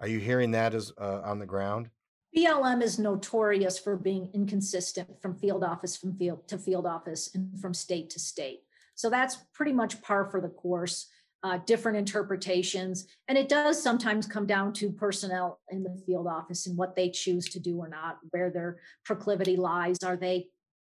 [0.00, 1.88] Are you hearing that as uh, on the ground?
[2.36, 7.56] BLM is notorious for being inconsistent from field office from field to field office and
[7.60, 8.62] from state to state.
[8.96, 11.06] So that's pretty much par for the course.
[11.44, 16.68] Uh, different interpretations, and it does sometimes come down to personnel in the field office
[16.68, 19.98] and what they choose to do or not, where their proclivity lies.
[20.04, 20.46] Are they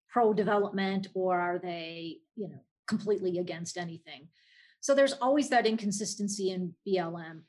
[0.09, 4.27] pro development or are they, you know, completely against anything?
[4.79, 7.41] So there's always that inconsistency in BLM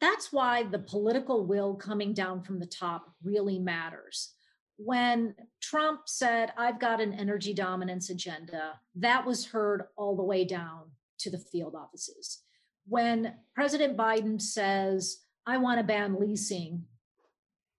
[0.00, 4.34] that's why the political will coming down from the top really matters.
[4.76, 10.44] When Trump said, I've got an energy dominance agenda, that was heard all the way
[10.44, 12.42] down to the field offices.
[12.86, 16.84] When President Biden says, I want to ban leasing,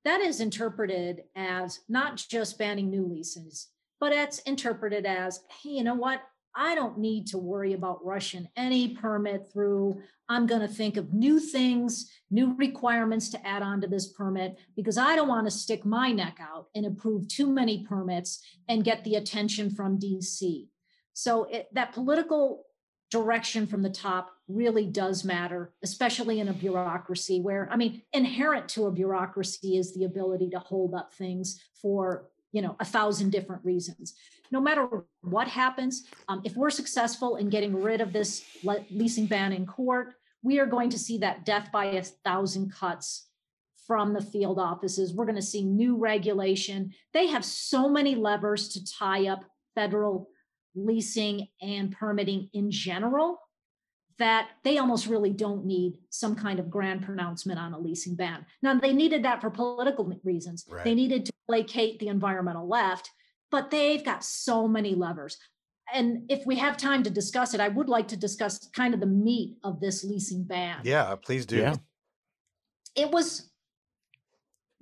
[0.05, 3.67] that is interpreted as not just banning new leases,
[3.99, 6.21] but it's interpreted as, hey, you know what?
[6.57, 10.01] I don't need to worry about rushing any permit through.
[10.27, 14.57] I'm going to think of new things, new requirements to add on to this permit
[14.75, 18.83] because I don't want to stick my neck out and approve too many permits and
[18.83, 20.67] get the attention from DC.
[21.13, 22.65] So it, that political
[23.11, 28.67] direction from the top really does matter, especially in a bureaucracy where, I mean, inherent
[28.69, 33.29] to a bureaucracy is the ability to hold up things for you know a thousand
[33.37, 34.05] different reasons.
[34.49, 34.83] No matter
[35.35, 35.93] what happens
[36.29, 38.31] um, if we're successful in getting rid of this
[38.63, 40.07] le- leasing ban in court
[40.47, 43.27] we are going to see that death by a thousand cuts
[43.87, 45.13] from the field offices.
[45.13, 46.93] We're going to see new regulation.
[47.13, 49.43] They have so many levers to tie up
[49.75, 50.29] federal
[50.75, 53.39] leasing and permitting in general
[54.19, 58.45] that they almost really don't need some kind of grand pronouncement on a leasing ban.
[58.61, 60.65] Now, they needed that for political reasons.
[60.69, 60.83] Right.
[60.83, 63.11] They needed to placate the environmental left,
[63.51, 65.37] but they've got so many levers.
[65.93, 68.99] And if we have time to discuss it, I would like to discuss kind of
[68.99, 70.81] the meat of this leasing ban.
[70.83, 71.57] Yeah, please do.
[71.57, 71.75] Yeah.
[72.95, 73.51] It was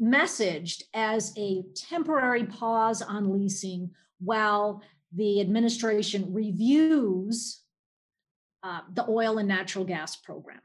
[0.02, 4.82] messaged as a temporary pause on leasing while
[5.14, 7.62] the administration reviews
[8.66, 10.60] uh, the oil and natural gas program.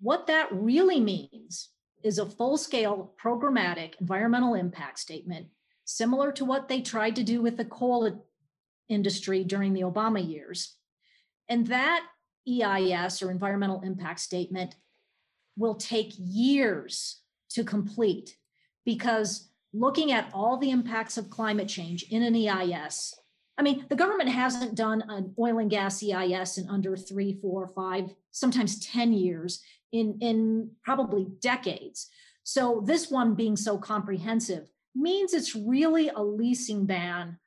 [0.00, 1.68] What that really means
[2.02, 5.48] is a full scale programmatic environmental impact statement,
[5.84, 8.24] similar to what they tried to do with the coal
[8.88, 10.76] industry during the Obama years.
[11.46, 12.06] And that
[12.48, 14.74] EIS or environmental impact statement
[15.58, 17.20] will take years
[17.50, 18.38] to complete
[18.86, 23.14] because looking at all the impacts of climate change in an EIS
[23.58, 27.66] I mean, the government hasn't done an oil and gas EIS in under three, four,
[27.68, 32.10] five, sometimes 10 years in, in probably decades.
[32.44, 37.38] So this one being so comprehensive means it's really a leasing ban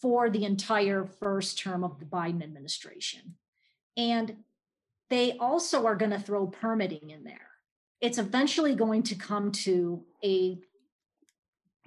[0.00, 3.36] for the entire first term of the Biden administration.
[3.96, 4.36] And
[5.10, 7.48] they also are going to throw permitting in there.
[8.00, 10.58] It's eventually going to come to a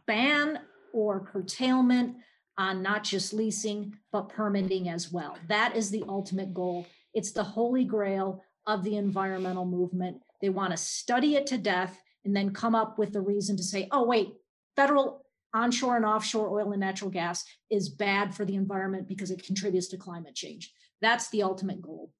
[0.05, 0.59] ban
[0.93, 2.15] or curtailment
[2.57, 5.37] on not just leasing, but permitting as well.
[5.47, 6.87] That is the ultimate goal.
[7.13, 10.17] It's the holy grail of the environmental movement.
[10.41, 13.63] They want to study it to death and then come up with the reason to
[13.63, 14.33] say, oh, wait,
[14.75, 19.43] federal onshore and offshore oil and natural gas is bad for the environment because it
[19.43, 20.71] contributes to climate change.
[21.01, 22.11] That's the ultimate goal.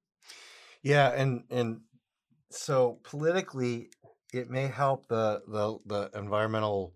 [0.83, 1.81] Yeah, and and
[2.49, 3.89] so politically,
[4.33, 6.93] it may help the the the environmental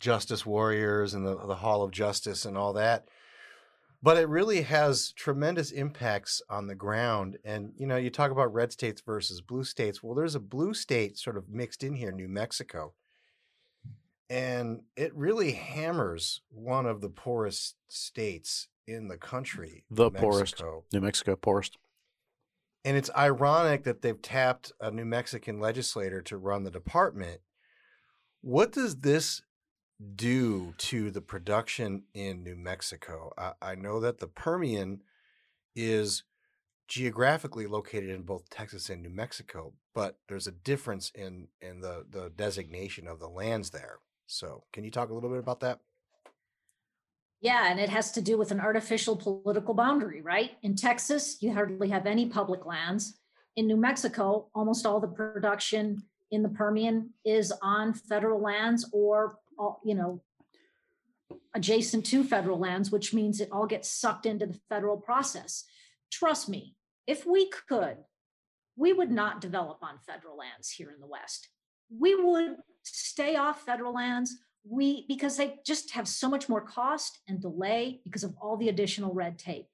[0.00, 3.06] justice warriors and the, the Hall of Justice and all that.
[4.02, 7.36] But it really has tremendous impacts on the ground.
[7.44, 10.02] And, you know, you talk about red states versus blue states.
[10.02, 12.94] Well, there's a blue state sort of mixed in here, New Mexico.
[14.30, 19.84] And it really hammers one of the poorest states in the country.
[19.90, 20.62] The New poorest.
[20.92, 21.76] New Mexico, poorest.
[22.82, 27.42] And it's ironic that they've tapped a New Mexican legislator to run the department.
[28.40, 29.42] What does this
[30.14, 33.32] due to the production in New Mexico.
[33.36, 35.02] I, I, know that the Permian
[35.76, 36.22] is
[36.88, 42.06] geographically located in both Texas and New Mexico, but there's a difference in in the
[42.08, 43.98] the designation of the lands there.
[44.26, 45.80] So, can you talk a little bit about that?
[47.42, 50.52] Yeah, and it has to do with an artificial political boundary, right?
[50.62, 53.18] In Texas, you hardly have any public lands.
[53.56, 59.38] In New Mexico, almost all the production in the Permian is on federal lands or
[59.84, 60.22] you know,
[61.54, 65.64] adjacent to federal lands, which means it all gets sucked into the federal process.
[66.10, 66.74] Trust me,
[67.06, 67.98] if we could,
[68.76, 71.48] we would not develop on federal lands here in the West.
[71.96, 74.36] We would stay off federal lands.
[74.64, 78.68] We because they just have so much more cost and delay because of all the
[78.68, 79.66] additional red tape.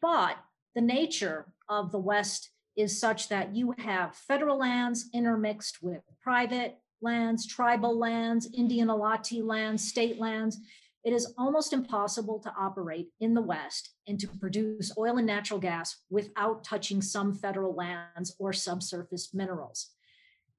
[0.00, 0.36] But
[0.74, 6.78] the nature of the West is such that you have federal lands intermixed with private
[7.04, 10.58] lands, tribal lands, Indian allotted lands, state lands.
[11.04, 15.60] It is almost impossible to operate in the West and to produce oil and natural
[15.60, 19.90] gas without touching some federal lands or subsurface minerals.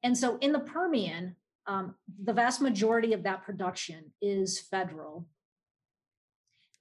[0.03, 1.35] And so in the Permian,
[1.67, 5.25] um, the vast majority of that production is federal.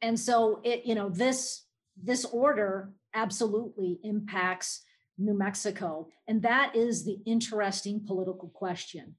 [0.03, 1.63] And so it, you know, this
[1.97, 4.83] this order absolutely impacts
[5.17, 6.09] New Mexico.
[6.27, 9.15] And that is the interesting political question.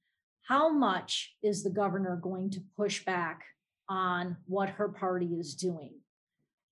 [0.48, 3.46] How much is the governor going to push back
[3.90, 5.94] on what her party is doing?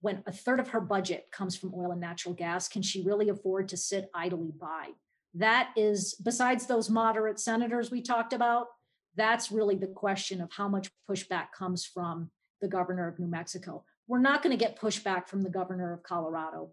[0.01, 3.30] When a third of her budget comes from oil and natural gas, can she really
[3.30, 4.89] afford to sit idly by?
[5.34, 8.67] That is, besides those moderate senators we talked about,
[9.15, 12.30] that's really the question of how much pushback comes from
[12.61, 13.86] the governor of New Mexico.
[14.07, 16.69] We're not going to get pushback from the governor of Colorado.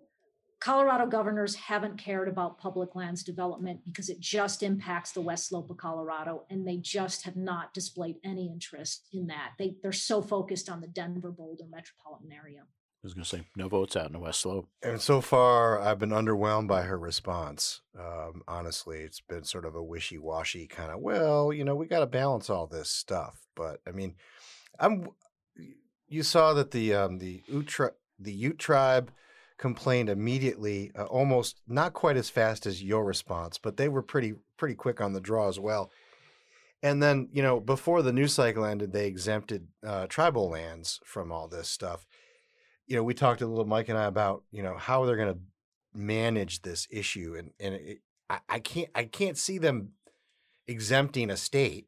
[0.60, 5.70] Colorado governors haven't cared about public lands development because it just impacts the west slope
[5.70, 9.52] of Colorado, and they just have not displayed any interest in that.
[9.58, 12.60] They they're so focused on the Denver Boulder metropolitan area.
[13.02, 14.68] I was going to say no votes out in the west slope.
[14.82, 17.80] And so far, I've been underwhelmed by her response.
[17.98, 21.00] Um, honestly, it's been sort of a wishy washy kind of.
[21.00, 24.16] Well, you know, we got to balance all this stuff, but I mean,
[24.78, 25.08] I'm.
[26.06, 29.10] You saw that the um, the Ute the Ute tribe
[29.60, 34.34] complained immediately, uh, almost not quite as fast as your response, but they were pretty
[34.56, 35.92] pretty quick on the draw as well.
[36.82, 41.30] And then, you know, before the news cycle ended, they exempted uh, tribal lands from
[41.30, 42.06] all this stuff.
[42.86, 45.34] You know, we talked a little, Mike and I, about you know how they're going
[45.34, 45.40] to
[45.94, 47.98] manage this issue, and and it,
[48.30, 49.90] I, I can't I can't see them
[50.68, 51.86] exempting a state,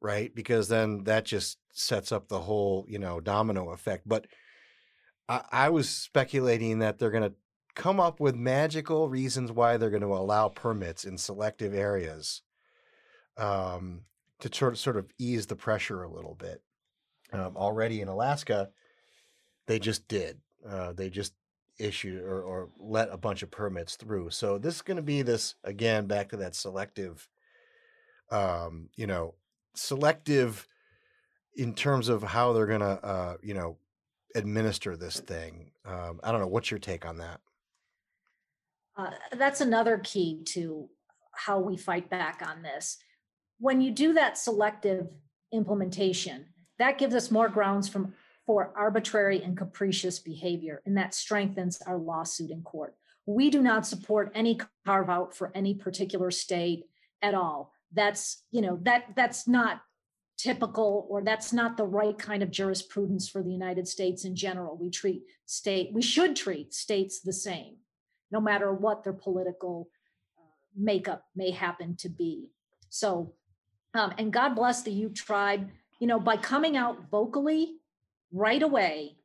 [0.00, 0.34] right?
[0.34, 4.02] Because then that just sets up the whole you know domino effect.
[4.04, 4.26] But
[5.28, 7.34] I, was speculating that they're going to
[7.74, 12.42] come up with magical reasons why they're going to allow permits in selective areas
[13.36, 14.02] um,
[14.40, 16.62] to sort of, sort of ease the pressure a little bit.
[17.32, 18.68] Um, already in Alaska,
[19.66, 20.38] they just did.
[20.68, 21.34] Uh, they just
[21.78, 24.30] issued or, or let a bunch of permits through.
[24.30, 27.28] So this is going to be this again back to that selective,
[28.30, 29.34] um, you know,
[29.74, 30.68] selective
[31.56, 33.78] in terms of how they're going to, uh, you know,
[34.34, 35.70] administer this thing.
[35.84, 36.46] Um, I don't know.
[36.46, 37.40] What's your take on that?
[38.96, 40.88] Uh, that's another key to
[41.32, 42.98] how we fight back on this.
[43.58, 45.08] When you do that selective
[45.52, 46.46] implementation,
[46.78, 48.14] that gives us more grounds from,
[48.46, 52.94] for arbitrary and capricious behavior, and that strengthens our lawsuit in court.
[53.26, 56.84] We do not support any carve out for any particular state
[57.22, 57.72] at all.
[57.92, 59.80] That's you know that that's not
[60.36, 64.76] typical or that's not the right kind of jurisprudence for the United States in general.
[64.76, 67.76] We treat state, we should treat states the same,
[68.30, 69.88] no matter what their political
[70.38, 70.42] uh,
[70.76, 72.50] makeup may happen to be.
[72.88, 73.34] So,
[73.94, 75.70] um, and God bless the Ute tribe,
[76.00, 77.76] you know, by coming out vocally
[78.32, 79.16] right away,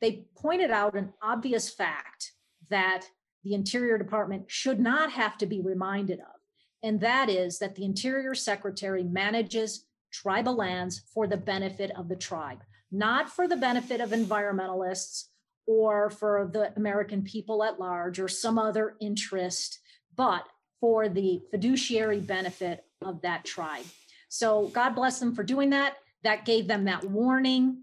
[0.00, 2.32] they pointed out an obvious fact
[2.70, 3.06] that
[3.42, 6.40] the Interior Department should not have to be reminded of.
[6.82, 12.16] And that is that the Interior Secretary manages tribal lands for the benefit of the
[12.16, 12.62] tribe,
[12.92, 15.24] not for the benefit of environmentalists
[15.66, 19.80] or for the American people at large or some other interest,
[20.14, 20.46] but
[20.80, 23.84] for the fiduciary benefit of that tribe.
[24.28, 25.96] So God bless them for doing that.
[26.22, 27.82] That gave them that warning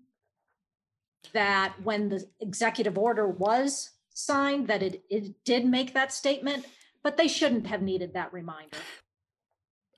[1.34, 6.66] that when the executive order was signed, that it, it did make that statement,
[7.04, 8.78] but they shouldn't have needed that reminder.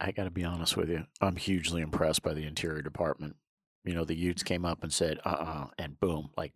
[0.03, 1.05] I got to be honest with you.
[1.21, 3.37] I'm hugely impressed by the Interior Department.
[3.85, 6.29] You know, the Utes came up and said, uh uh-uh, uh and boom.
[6.35, 6.51] Like,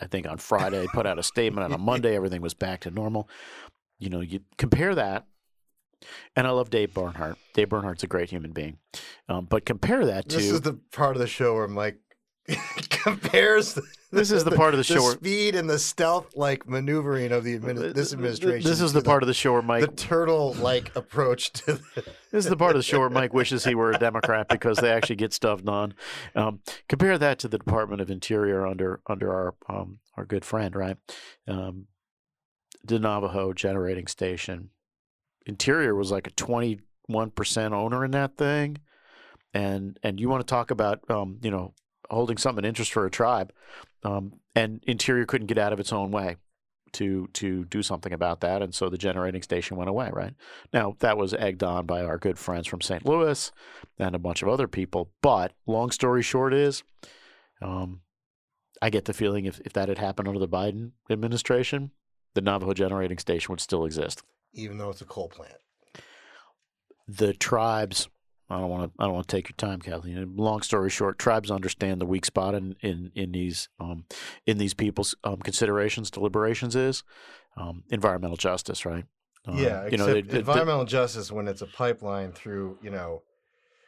[0.00, 2.90] I think on Friday, put out a statement, and on Monday, everything was back to
[2.90, 3.28] normal.
[3.98, 5.26] You know, you compare that,
[6.36, 7.36] and I love Dave Bernhardt.
[7.54, 8.78] Dave Bernhardt's a great human being.
[9.28, 10.36] Um, but compare that to.
[10.36, 11.98] This is the part of the show where Mike
[12.90, 13.78] compares
[14.12, 17.44] this is the part of the, show the speed and the stealth like maneuvering of
[17.44, 18.62] the admini- this administration.
[18.70, 21.74] This is the part of the show where Mike the turtle like approach to.
[21.74, 24.48] The, this is the part of the show where Mike wishes he were a Democrat
[24.48, 25.94] because they actually get stuff done.
[26.34, 30.74] Um, compare that to the Department of Interior under under our um, our good friend,
[30.74, 30.96] right?
[31.46, 31.86] Um,
[32.84, 34.70] the Navajo generating station.
[35.46, 38.78] Interior was like a twenty one percent owner in that thing,
[39.54, 41.74] and and you want to talk about um, you know
[42.10, 43.52] holding something interest for a tribe,
[44.02, 46.36] um, and Interior couldn't get out of its own way
[46.92, 50.10] to to do something about that, and so the generating station went away.
[50.12, 50.34] Right
[50.72, 53.06] now, that was egged on by our good friends from St.
[53.06, 53.52] Louis
[53.98, 55.10] and a bunch of other people.
[55.22, 56.82] But long story short is,
[57.62, 58.00] um,
[58.82, 61.92] I get the feeling if if that had happened under the Biden administration,
[62.34, 64.22] the Navajo generating station would still exist.
[64.52, 65.54] even though it's a coal plant.
[67.06, 68.08] The tribes.
[68.50, 69.02] I don't want to.
[69.02, 70.34] I don't want to take your time, Kathleen.
[70.36, 74.04] Long story short, tribes understand the weak spot in in, in these um,
[74.46, 77.04] in these people's um, considerations, deliberations is
[77.56, 79.04] um, environmental justice, right?
[79.46, 83.22] Um, yeah, you know, they- they- environmental justice when it's a pipeline through you know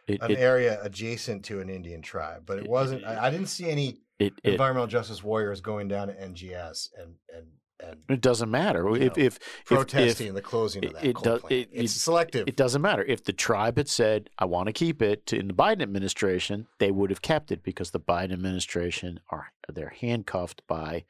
[0.07, 3.05] it, an it, area adjacent to an Indian tribe, but it It- wasn't.
[3.05, 3.99] I, I didn't see any
[4.45, 7.47] environmental justice warriors going down to NGS and and
[7.83, 11.43] and it doesn't matter if, know, if if protesting the closing of that it does-
[11.51, 12.49] it- it's it- selective.
[12.49, 13.03] It doesn't matter.
[13.05, 16.67] If the tribe had said, I want to keep it to, in the Biden administration,
[16.79, 21.05] they would have kept it because the Biden administration are they're handcuffed by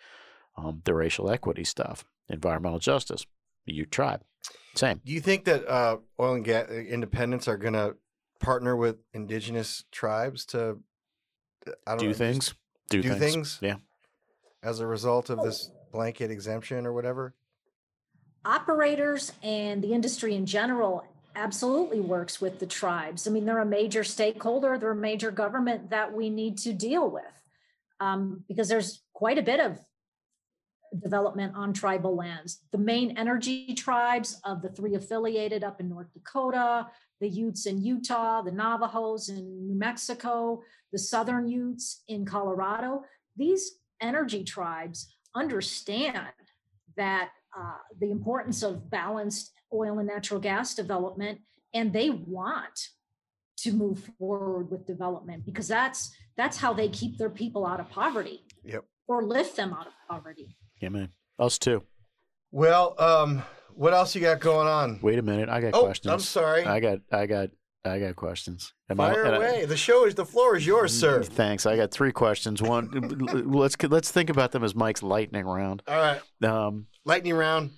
[0.57, 3.27] um, the racial equity stuff, environmental justice.
[3.64, 4.23] Your tribe,
[4.75, 5.01] same.
[5.05, 7.97] Do you think that uh, oil and gas independents are going to
[8.41, 10.79] partner with indigenous tribes to
[11.87, 12.55] I don't Do know, things.
[12.91, 13.20] Do, do things.
[13.20, 13.59] things?
[13.62, 13.77] Yeah.
[14.64, 17.34] as a result of this blanket exemption or whatever?
[18.45, 23.26] operators and the industry in general absolutely works with the tribes.
[23.26, 27.11] I mean, they're a major stakeholder, they're a major government that we need to deal
[27.11, 27.24] with
[28.01, 29.78] um, because there's quite a bit of
[31.01, 32.61] development on tribal lands.
[32.70, 36.88] The main energy tribes of the three affiliated up in North Dakota,
[37.20, 43.05] the Utes in Utah, the Navajos in New Mexico, the Southern Utes in Colorado,
[43.36, 46.28] these energy tribes understand
[46.97, 51.41] that uh, the importance of balanced oil and natural gas development,
[51.74, 52.89] and they want
[53.59, 57.89] to move forward with development because that's that's how they keep their people out of
[57.91, 58.45] poverty.
[58.64, 58.85] Yep.
[59.09, 60.57] Or lift them out of poverty.
[60.80, 61.11] Yeah, man.
[61.39, 61.83] Us too.
[62.51, 63.43] Well, um,
[63.74, 64.99] what else you got going on?
[65.03, 65.49] Wait a minute.
[65.49, 66.12] I got oh, questions.
[66.12, 66.64] I'm sorry.
[66.64, 66.99] I got.
[67.11, 67.51] I got.
[67.85, 68.72] I got questions.
[68.89, 69.64] Am Fire I- away.
[69.64, 71.22] the show is the floor is yours, sir.
[71.22, 71.66] Thanks.
[71.66, 72.62] I got three questions.
[72.62, 72.89] One,
[73.45, 75.83] let's let's think about them as Mike's lightning round.
[75.89, 77.70] All right, Um, lightning round.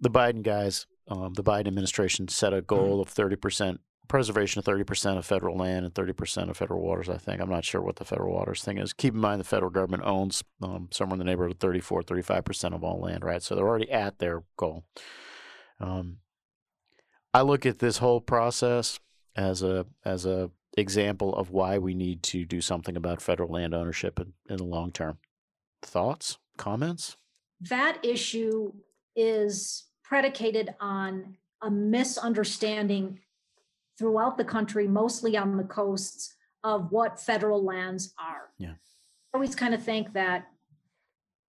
[0.00, 4.66] the Biden guys, um, the Biden administration set a goal of thirty percent preservation of
[4.66, 7.08] thirty percent of federal land and thirty percent of federal waters.
[7.08, 8.92] I think I'm not sure what the federal waters thing is.
[8.92, 12.44] Keep in mind the federal government owns um, somewhere in the neighborhood of 34, 35
[12.44, 13.42] percent of all land, right?
[13.42, 14.84] So they're already at their goal.
[15.80, 16.18] Um,
[17.34, 19.00] I look at this whole process
[19.36, 23.74] as a as a example of why we need to do something about federal land
[23.74, 25.18] ownership in, in the long term.
[25.82, 27.16] Thoughts, comments?
[27.60, 28.72] That issue
[29.16, 33.20] is predicated on a misunderstanding
[33.98, 38.50] throughout the country, mostly on the coasts, of what federal lands are.
[38.58, 38.72] Yeah.
[38.72, 40.46] I always kind of think that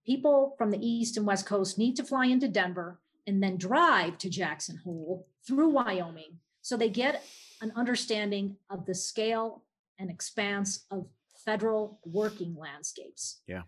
[0.05, 4.17] people from the East and West Coast need to fly into Denver and then drive
[4.19, 6.39] to Jackson Hole through Wyoming.
[6.61, 7.23] So they get
[7.61, 9.63] an understanding of the scale
[9.99, 11.07] and expanse of
[11.38, 13.41] federal working landscapes.
[13.47, 13.63] Yeah.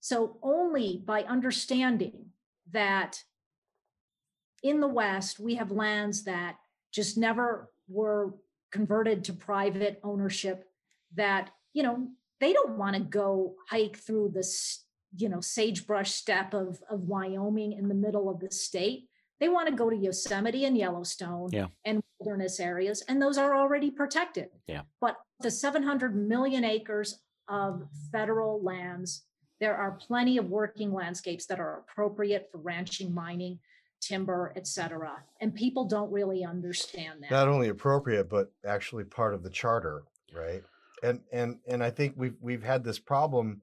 [0.00, 2.26] So only by understanding
[2.72, 3.22] that
[4.62, 6.56] in the West, we have lands that
[6.92, 8.34] just never were
[8.72, 10.64] converted to private ownership
[11.14, 12.08] that, you know,
[12.40, 14.84] they don't want to go hike through this,
[15.16, 19.08] you know, sagebrush steppe of, of Wyoming in the middle of the state.
[19.40, 21.68] They want to go to Yosemite and Yellowstone Yeah.
[21.84, 24.48] and wilderness areas, and those are already protected.
[24.66, 24.82] Yeah.
[25.00, 29.24] But the 700 million acres of federal lands,
[29.58, 33.58] there are plenty of working landscapes that are appropriate for ranching, mining,
[34.00, 35.22] timber, etc.
[35.40, 37.30] And people don't really understand that.
[37.30, 40.04] Not only appropriate, but actually part of the charter,
[40.34, 40.62] right?
[41.02, 43.62] And and and I think we've we've had this problem.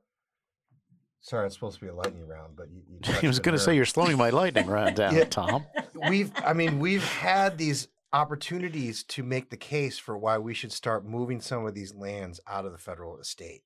[1.22, 3.60] Sorry, it's supposed to be a lightning round, but you, you I was going to
[3.62, 5.26] say you're slowing my lightning round down, Yeah.
[5.26, 5.66] Tom.
[6.10, 10.72] we've i mean we've had these opportunities to make the case for why we should
[10.72, 13.64] start moving some of these lands out of the federal estate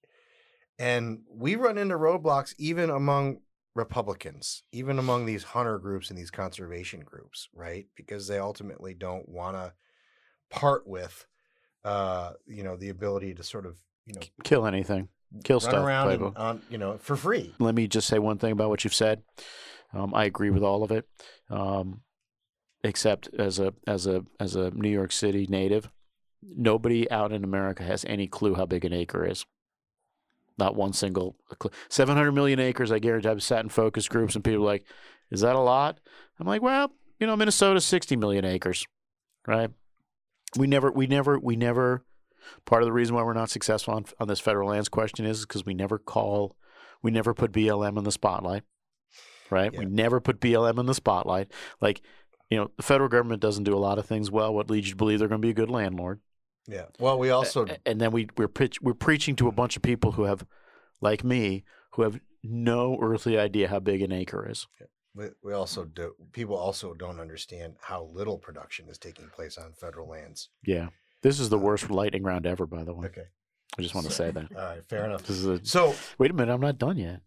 [0.80, 3.40] and we run into roadblocks even among
[3.76, 9.28] republicans even among these hunter groups and these conservation groups right because they ultimately don't
[9.30, 9.74] want to
[10.50, 11.26] part with
[11.84, 15.10] uh you know the ability to sort of you know Kill anything.
[15.44, 15.86] Kill run stuff.
[15.86, 18.84] around and, on you know for free Let me just say one thing about what
[18.84, 19.24] you've said.
[19.94, 21.08] Um, I agree with all of it,
[21.50, 22.02] um,
[22.84, 25.90] except as a as a as a New York City native,
[26.42, 29.46] nobody out in America has any clue how big an acre is.
[30.58, 31.72] Not one single clue.
[31.90, 32.92] Seven hundred million acres.
[32.92, 33.30] I guarantee.
[33.30, 34.86] I've sat in focus groups and people are like,
[35.30, 36.00] "Is that a lot?"
[36.40, 38.86] I'm like, "Well, you know, Minnesota's sixty million acres,
[39.48, 39.72] right?"
[40.58, 42.04] We never, we never, we never.
[42.66, 45.42] Part of the reason why we're not successful on, on this federal lands question is
[45.42, 46.56] because we never call,
[47.02, 48.64] we never put BLM in the spotlight,
[49.50, 49.76] right?
[49.76, 51.52] We never put BLM in the spotlight.
[51.80, 52.02] Like,
[52.50, 54.54] you know, the federal government doesn't do a lot of things well.
[54.54, 56.20] What leads you to believe they're going to be a good landlord?
[56.68, 59.82] yeah well we also and then we we're pitch, we're preaching to a bunch of
[59.82, 60.46] people who have,
[61.02, 61.64] like me,
[61.94, 64.68] who have no earthly idea how big an acre is.
[65.14, 66.14] We, we also do.
[66.32, 70.50] People also don't understand how little production is taking place on federal lands.
[70.66, 70.90] Yeah.
[71.22, 73.08] This is the uh, worst lightning round ever, by the way.
[73.08, 73.26] Okay.
[73.78, 74.48] I just want to say that.
[74.56, 74.86] All right.
[74.88, 75.24] Fair enough.
[75.24, 77.22] This is a, So wait a minute, I'm not done yet.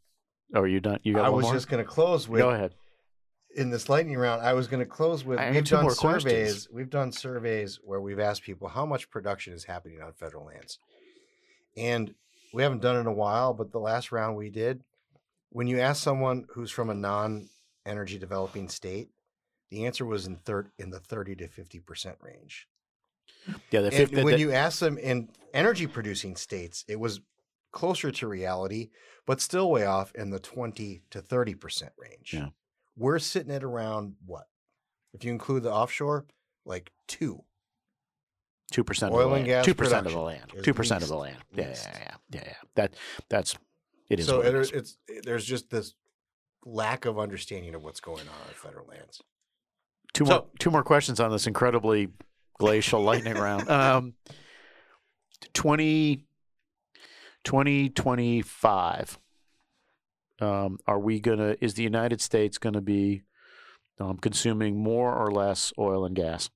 [0.54, 0.98] Oh, are you done?
[1.02, 1.26] You got more.
[1.26, 1.54] I one was more?
[1.54, 2.74] just going to close with Go ahead.
[3.56, 4.42] in this lightning round.
[4.42, 6.22] I was going to close with I we've two done more questions.
[6.22, 6.68] surveys.
[6.70, 10.78] We've done surveys where we've asked people how much production is happening on federal lands,
[11.76, 12.14] and
[12.52, 13.54] we haven't done it in a while.
[13.54, 14.82] But the last round we did,
[15.50, 19.08] when you ask someone who's from a non-energy developing state,
[19.70, 22.68] the answer was in third in the thirty to fifty percent range.
[23.70, 27.20] Yeah, the And fifth, when the- you ask them in energy producing states, it was
[27.72, 28.90] closer to reality,
[29.26, 32.32] but still way off in the 20 to 30% range.
[32.34, 32.48] Yeah.
[32.96, 34.46] We're sitting at around what?
[35.12, 36.26] If you include the offshore,
[36.64, 37.44] like two.
[38.70, 39.46] two percent of the and land.
[39.46, 40.52] gas Two percent of the land.
[40.62, 41.36] Two percent of the land.
[41.54, 42.54] Yeah, yeah, yeah, yeah, yeah.
[42.74, 42.94] That
[43.28, 43.54] that's
[44.08, 44.26] it is.
[44.26, 44.70] so it, is.
[44.72, 45.94] it's there's just this
[46.64, 49.20] lack of understanding of what's going on on federal lands.
[50.12, 52.08] Two So- more two more questions on this incredibly
[52.58, 53.68] glacial lightning round.
[53.74, 54.14] Um,
[55.52, 56.24] 20,
[57.44, 59.18] 2025.
[60.40, 61.56] Um, are we gonna?
[61.60, 63.22] Is the United States gonna be
[64.00, 66.50] um, consuming more or less oil and gas?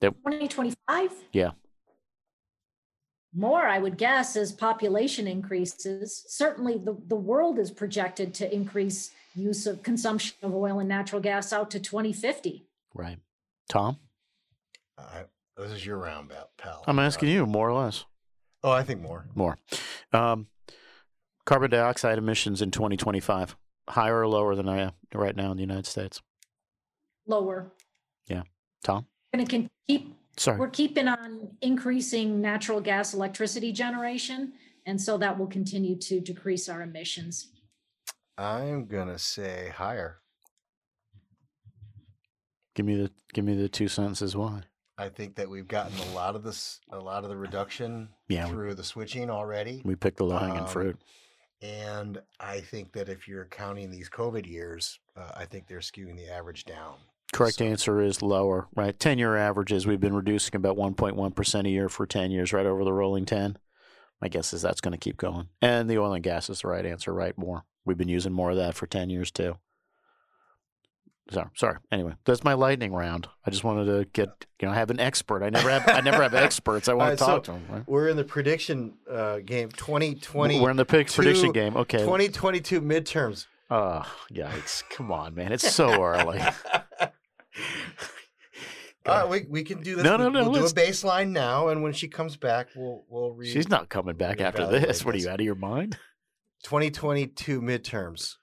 [0.00, 1.10] 2025?
[1.32, 1.50] Yeah.
[3.34, 6.24] More, I would guess, as population increases.
[6.26, 11.20] Certainly, the, the world is projected to increase use of consumption of oil and natural
[11.20, 12.66] gas out to 2050.
[12.94, 13.18] Right,
[13.68, 13.98] Tom.
[14.98, 15.24] I,
[15.56, 16.84] this is your round, pal- pal.
[16.86, 18.04] I'm asking you more or less.
[18.62, 19.26] Oh, I think more.
[19.34, 19.58] More.
[20.12, 20.48] Um,
[21.46, 23.56] carbon dioxide emissions in 2025
[23.88, 26.20] higher or lower than I am right now in the United States.
[27.26, 27.72] Lower.
[28.26, 28.42] Yeah.
[28.82, 29.06] Tom.
[29.34, 30.58] Going to keep Sorry.
[30.58, 34.52] we're keeping on increasing natural gas electricity generation
[34.86, 37.48] and so that will continue to decrease our emissions
[38.38, 40.18] I'm gonna say higher.
[42.76, 44.62] Give me the give me the two sentences why.
[44.98, 48.46] I think that we've gotten a lot of this, a lot of the reduction Yeah,
[48.46, 49.80] we- through the switching already.
[49.84, 51.00] We picked the low hanging Um, fruit.
[51.62, 56.16] And I think that if you're counting these COVID years, uh, I think they're skewing
[56.16, 56.96] the average down.
[57.32, 58.98] Correct so- answer is lower, right?
[58.98, 62.84] 10 year averages, we've been reducing about 1.1% a year for 10 years, right over
[62.84, 63.58] the rolling 10.
[64.20, 65.48] My guess is that's going to keep going.
[65.62, 67.36] And the oil and gas is the right answer, right?
[67.38, 67.64] More.
[67.84, 69.58] We've been using more of that for 10 years too.
[71.30, 71.76] Sorry, sorry.
[71.92, 73.28] Anyway, that's my lightning round.
[73.44, 74.28] I just wanted to get,
[74.60, 75.42] you know, I have an expert.
[75.42, 76.88] I never have, I never have experts.
[76.88, 77.64] I want right, to so- talk to them.
[77.68, 77.82] Right?
[77.86, 81.76] We're in the prediction uh, game 2020, We're in the pick prediction game.
[81.76, 81.98] Okay.
[81.98, 83.46] 2022 midterms.
[83.70, 84.02] Oh,
[84.32, 84.82] yikes.
[84.88, 85.52] Come on, man.
[85.52, 86.40] It's so early.
[89.06, 90.04] All right, we, we can do this.
[90.04, 93.04] No, no, no, We'll do let's- a baseline now, and when she comes back, we'll
[93.08, 95.04] we'll read She's not coming back after this.
[95.04, 95.98] What are you out of your mind?
[96.64, 98.34] 2022 midterms.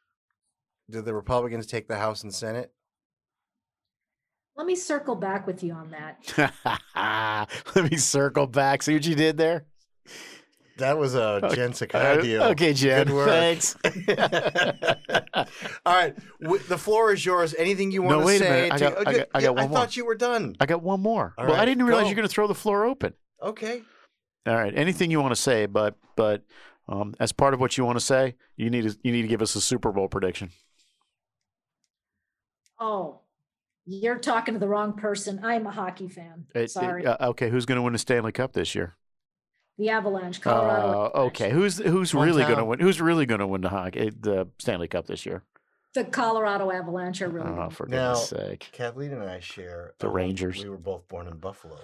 [0.89, 2.71] Did the Republicans take the House and Senate?
[4.57, 8.83] Let me circle back with you on that Let me circle back.
[8.83, 9.65] See what you did there?
[10.77, 11.55] That was a Okay.
[11.55, 12.43] Jen Psaki Uh, deal.
[12.43, 13.07] Okay, Jen.
[13.07, 13.27] Good work.
[13.29, 13.75] Thanks.
[15.85, 17.53] All right, w- the floor is yours.
[17.57, 18.49] Anything you want No, to wait a say?
[18.49, 18.71] minute.
[18.73, 19.77] I to- got- I okay, got- I got one I more.
[19.79, 20.55] thought you were done.
[20.59, 21.33] I got one more.
[21.37, 22.07] All well, I didn't realize go.
[22.09, 23.13] you're going to throw the floor open.
[23.41, 23.83] Okay.
[24.47, 24.73] All right.
[24.75, 26.43] Anything you want to say, but but
[26.89, 29.27] um, as part of what you want to say, you need to you need to
[29.29, 30.49] give us a Super Bowl prediction.
[32.79, 33.21] oh
[33.85, 37.49] you're talking to the wrong person i'm a hockey fan It- it- sorry uh, okay,
[37.49, 38.95] who's going to win the Stanley Cup this year?
[39.77, 42.25] the avalanche colorado Uh, okay, who's who's Hometown.
[42.25, 42.79] really going to win?
[42.79, 45.43] Who's really going to win the hockey the Stanley Cup this year?
[45.93, 47.73] the colorado avalanche are really Oh, good.
[47.77, 48.69] for Now- goodness sake!
[48.71, 50.61] Kathleen and I share The uh, Rangers.
[50.63, 51.75] We were both born in Buffalo.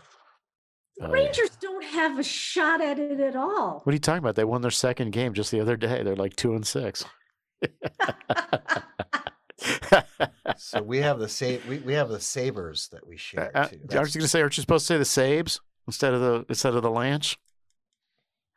[0.98, 1.14] the Oh, yeah.
[1.14, 4.36] rangers don't have a shot at it at all What are you talking about?
[4.36, 6.04] They won their second game just the other day.
[6.04, 7.06] They're like two and six.
[10.58, 13.68] So we have the sa- we, we have the Sabres that we Uh, share uh,
[13.68, 13.80] too.
[13.92, 16.46] I was going to say, aren't you supposed to say the Sabes instead of the
[16.50, 17.38] instead of the Lanch?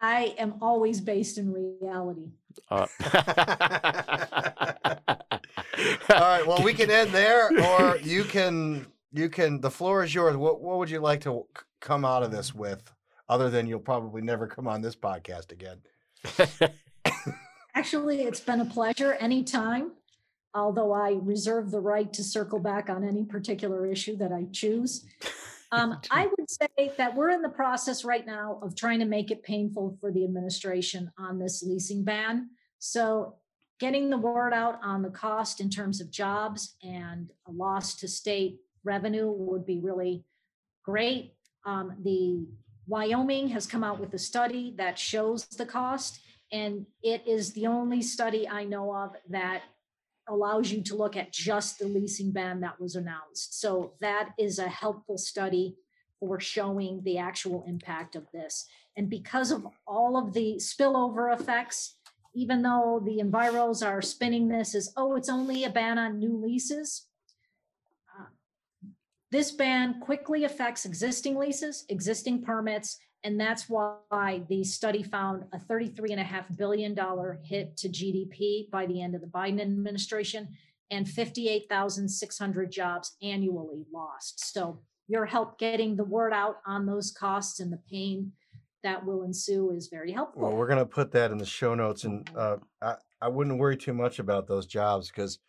[0.00, 2.30] i am always based in reality
[2.70, 2.86] Uh,
[6.10, 6.46] All right.
[6.46, 9.60] Well, we can end there, or you can you can.
[9.60, 10.36] The floor is yours.
[10.36, 11.46] What what would you like to
[11.80, 12.92] come out of this with,
[13.28, 15.78] other than you'll probably never come on this podcast again?
[17.74, 19.92] Actually, it's been a pleasure anytime,
[20.54, 25.04] although I reserve the right to circle back on any particular issue that I choose.
[25.72, 29.30] Um, I would say that we're in the process right now of trying to make
[29.30, 32.50] it painful for the administration on this leasing ban.
[32.78, 33.36] So,
[33.80, 38.06] getting the word out on the cost in terms of jobs and a loss to
[38.06, 40.24] state revenue would be really
[40.84, 41.34] great.
[41.66, 42.46] Um, the
[42.86, 46.20] Wyoming has come out with a study that shows the cost,
[46.52, 49.62] and it is the only study I know of that
[50.28, 53.60] allows you to look at just the leasing ban that was announced.
[53.60, 55.76] So that is a helpful study
[56.20, 58.66] for showing the actual impact of this.
[58.96, 61.96] And because of all of the spillover effects,
[62.34, 66.36] even though the enviros are spinning this as, oh, it's only a ban on new
[66.36, 67.06] leases,
[68.18, 68.26] uh,
[69.30, 75.58] this ban quickly affects existing leases, existing permits, and that's why the study found a
[75.58, 76.94] $33.5 billion
[77.42, 80.48] hit to GDP by the end of the Biden administration
[80.90, 84.52] and 58,600 jobs annually lost.
[84.52, 88.32] So, your help getting the word out on those costs and the pain
[88.82, 90.42] that will ensue is very helpful.
[90.42, 92.04] Well, we're going to put that in the show notes.
[92.04, 95.40] And uh, I, I wouldn't worry too much about those jobs because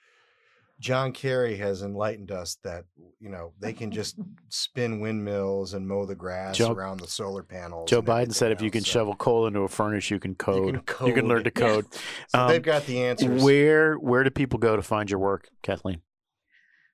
[0.79, 2.83] John Kerry has enlightened us that
[3.19, 4.17] you know they can just
[4.49, 7.89] spin windmills and mow the grass Joe- around the solar panels.
[7.89, 8.81] Joe Biden said if you can.
[8.81, 10.67] So- shovel coal into a furnace, you can code.
[10.75, 11.23] You can, code.
[11.23, 11.85] learn to code.
[12.27, 13.41] so Um, they've got the answers.
[13.43, 16.01] Where where do people go to find your work, Kathleen?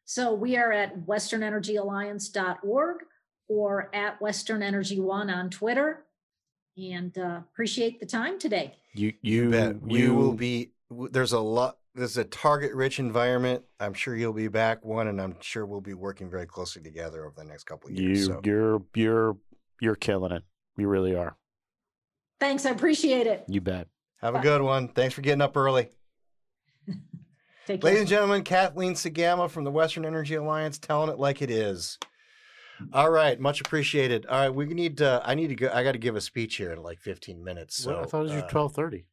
[0.05, 2.97] So we are at westernenergyalliance.org
[3.47, 6.05] or at Western Energy One on Twitter.
[6.77, 8.75] And uh, appreciate the time today.
[8.93, 10.71] You you, you bet we will be.
[10.89, 11.77] There's a lot.
[11.93, 13.63] There's a target-rich environment.
[13.79, 17.25] I'm sure you'll be back one, and I'm sure we'll be working very closely together
[17.25, 18.27] over the next couple of you years.
[18.27, 18.39] so.
[18.43, 19.37] you're you're
[19.81, 20.43] you're killing it.
[20.77, 21.35] You really are.
[22.39, 22.65] Thanks.
[22.65, 23.43] I appreciate it.
[23.47, 23.87] You bet.
[24.21, 24.87] Have a good one.
[24.87, 25.89] Thanks for getting up early.
[27.67, 27.89] Take care.
[27.89, 31.97] Ladies and gentlemen, Kathleen Sgamma from the Western Energy Alliance telling it like it is.
[32.93, 34.25] All right, much appreciated.
[34.25, 35.01] All right, we need.
[35.01, 35.69] Uh, I need to go.
[35.73, 37.77] I got to give a speech here in like 15 minutes.
[37.77, 39.05] So Well, I thought it was your uh, twelve thirty.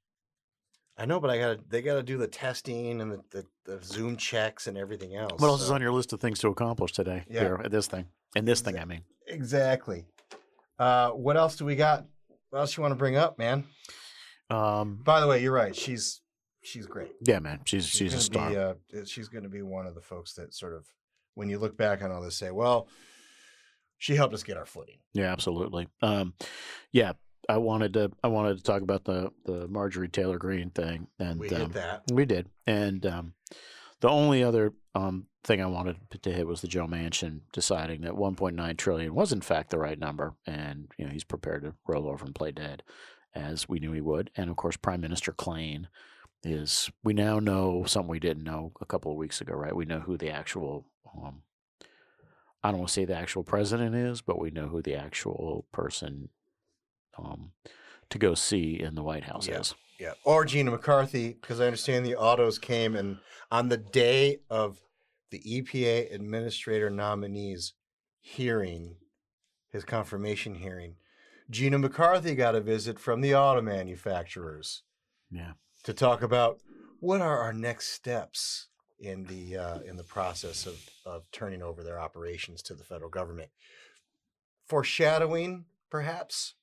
[0.98, 1.70] I know, but I got.
[1.70, 5.40] They got to do the testing and the, the, the Zoom checks and everything else.
[5.40, 7.24] What else is on your list of things to accomplish today?
[7.30, 7.40] Yeah.
[7.40, 8.06] Here at this thing.
[8.34, 9.02] And this thing, I mean.
[9.26, 10.06] Exactly.
[10.78, 12.06] Uh, what else do we got?
[12.50, 13.64] What else you want to bring up, man?
[14.50, 15.74] Um, By the way, you're right.
[15.74, 16.20] She's
[16.62, 17.12] she's great.
[17.26, 17.60] yeah, man.
[17.64, 18.74] She's she's, a gonna star.
[18.90, 20.86] Be, uh, she's going to be one of the folks that sort of,
[21.34, 22.88] when you look back on all this, say, well,
[23.98, 24.98] she helped us get our footing.
[25.12, 25.88] Yeah, absolutely.
[26.02, 26.34] Um,
[26.92, 27.12] yeah,
[27.48, 31.40] I wanted to I wanted to talk about the the Marjorie Taylor Greene thing, and
[31.40, 32.02] We um, hit that.
[32.12, 32.48] we did.
[32.66, 33.34] And um,
[34.00, 38.12] the only other um, thing I wanted to hit was the Joe Manchin deciding that
[38.12, 42.06] 1.9 trillion was in fact the right number, and you know he's prepared to roll
[42.08, 42.82] over and play dead,
[43.34, 44.30] as we knew he would.
[44.36, 45.86] And of course, Prime Minister Klain
[46.44, 46.90] is.
[47.02, 49.74] We now know something we didn't know a couple of weeks ago, right?
[49.74, 50.86] We know who the actual.
[51.16, 51.42] Um,
[52.62, 55.64] I don't want to say the actual president is, but we know who the actual
[55.72, 56.28] person
[57.18, 57.52] um,
[58.10, 59.60] to go see in the White House Yeah.
[59.60, 59.74] is.
[59.98, 60.12] Yeah.
[60.24, 63.18] Or Gina McCarthy, because I understand the autos came and
[63.50, 64.80] on the day of
[65.30, 67.72] the EPA administrator nominees
[68.20, 68.96] hearing,
[69.70, 70.96] his confirmation hearing,
[71.50, 74.82] Gina McCarthy got a visit from the auto manufacturers
[75.30, 75.52] Yeah.
[75.84, 76.60] to talk about
[77.00, 78.68] what are our next steps
[79.00, 83.10] in the uh, in the process of, of turning over their operations to the federal
[83.10, 83.50] government.
[84.66, 86.54] Foreshadowing, perhaps.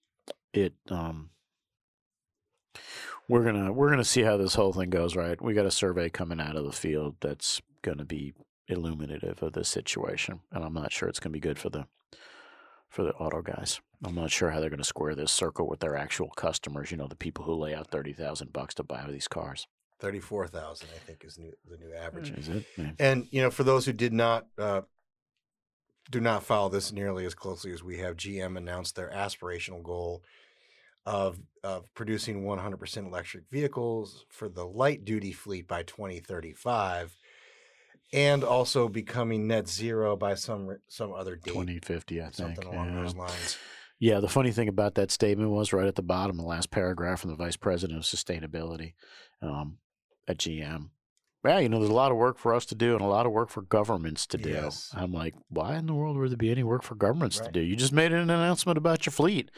[0.55, 1.29] It um
[3.27, 6.09] we're gonna we're gonna see how this whole thing goes right we got a survey
[6.09, 8.33] coming out of the field that's gonna be
[8.69, 11.85] illuminative of this situation and i'm not sure it's gonna be good for the
[12.89, 15.95] for the auto guys i'm not sure how they're gonna square this circle with their
[15.95, 19.67] actual customers you know the people who lay out 30000 bucks to buy these cars
[19.97, 22.29] Thirty-four thousand, I think, is new, the new average.
[22.31, 22.91] is it Yeah.
[22.99, 24.81] And you know, for those who did not uh,
[26.11, 30.21] do not follow this nearly as closely as we have, GM announced their aspirational goal
[31.05, 37.17] of of producing 100% electric vehicles for the light duty fleet by 2035,
[38.13, 42.93] and also becoming net zero by some some other date, 2050 i think something along
[42.93, 43.01] yeah.
[43.01, 43.57] those lines.
[43.97, 47.21] Yeah, the funny thing about that statement was right at the bottom, the last paragraph
[47.21, 48.93] from the vice president of sustainability
[49.41, 49.77] um,
[50.27, 50.89] at GM.
[51.45, 53.25] Yeah, you know, there's a lot of work for us to do and a lot
[53.25, 54.49] of work for governments to do.
[54.49, 54.91] Yes.
[54.93, 57.61] I'm like, why in the world would there be any work for governments to do?
[57.61, 59.51] You just made an announcement about your fleet.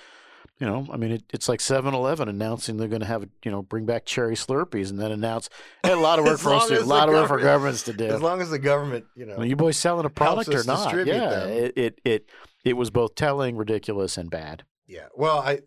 [0.60, 3.52] You know, I mean, it, it's like 7 Eleven announcing they're going to have, you
[3.52, 5.50] know, bring back cherry Slurpees and then announce,
[5.84, 7.84] hey, a lot of work for us to do, a lot of work for governments
[7.84, 8.06] to do.
[8.06, 10.94] As long as the government, you know, Are you boys selling a product or not?
[11.06, 11.50] Yeah, them.
[11.50, 12.30] it, it it
[12.66, 14.64] it was both telling, ridiculous, and bad.
[14.88, 15.08] Yeah.
[15.16, 15.60] Well, I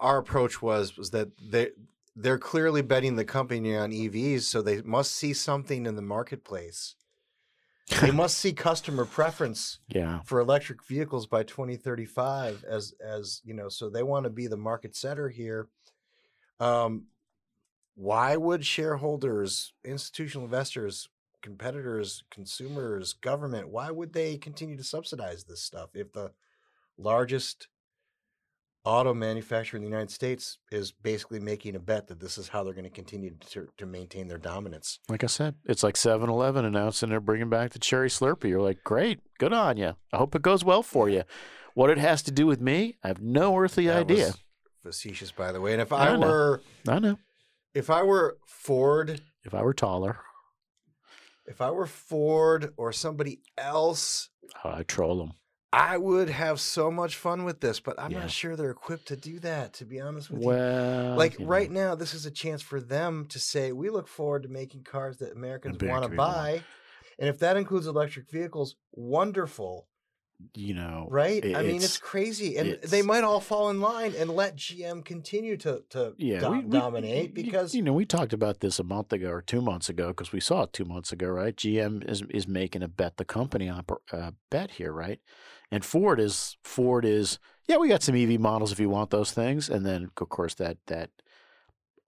[0.00, 1.70] our approach was was that they
[2.16, 6.96] they're clearly betting the company on EVs, so they must see something in the marketplace.
[7.88, 13.68] They must see customer preference Yeah, for electric vehicles by 2035 as as, you know,
[13.68, 15.68] so they want to be the market setter here.
[16.60, 17.06] Um
[17.94, 21.08] why would shareholders, institutional investors,
[21.42, 26.30] competitors, consumers, government, why would they continue to subsidize this stuff if the
[26.96, 27.68] largest
[28.88, 32.64] auto manufacturer in the United States is basically making a bet that this is how
[32.64, 34.98] they're going to continue to, to maintain their dominance.
[35.08, 38.48] Like I said, it's like 7 Eleven announcing they're bringing back the cherry Slurpee.
[38.48, 39.94] You're like, great, good on you.
[40.12, 41.24] I hope it goes well for you.
[41.74, 44.32] What it has to do with me, I have no earthly That idea.
[44.82, 45.72] facetious, by the way.
[45.74, 47.18] And if I I were, I know.
[47.74, 50.18] if I were Ford, If I were taller,
[51.46, 54.30] if I were Ford or somebody else,
[54.64, 55.32] oh, I'd troll them.
[55.72, 57.78] I would have so much fun with this.
[57.80, 58.20] But I'm Yeah.
[58.20, 59.74] not sure they're equipped to do that.
[59.74, 60.48] To be honest with you.
[60.48, 63.90] Well, like you know, right now this is a chance for them to say we
[63.90, 66.62] look forward to making cars that americans want to buy
[67.18, 69.88] and if that includes electric vehicles wonderful
[70.54, 74.14] you know, right i mean it's it's- crazy and they might all fall in line
[74.16, 78.04] and let gm continue to to yeah, do- we- we- dominate because you know we
[78.04, 80.84] talked about this a month ago or two months ago because we saw it two
[80.84, 81.56] months ago, right?
[81.56, 85.18] GM is is making a bet the company uh, bet here, right?
[85.72, 89.32] And Ford is Ford is yeah, we got some EV models if you want those
[89.32, 91.10] things, and then of course that that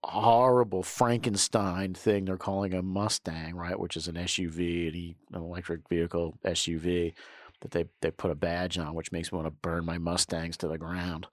[0.03, 3.79] horrible Frankenstein thing they're calling a Mustang, right?
[3.79, 7.13] Which is an SUV, an electric vehicle SUV
[7.61, 10.57] that they they put a badge on, which makes me want to burn my Mustangs
[10.57, 11.27] to the ground.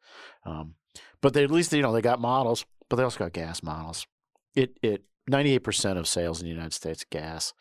[0.45, 0.75] Um,
[1.21, 4.07] but they at least you know they got models, but they also got gas models.
[4.55, 7.53] It it ninety eight percent of sales in the United States gas,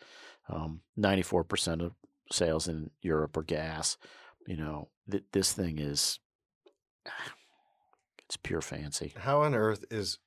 [0.96, 1.92] ninety four percent of
[2.30, 3.96] sales in Europe are gas.
[4.46, 6.18] You know th- this thing is
[8.26, 9.14] it's pure fancy.
[9.16, 10.18] how on earth is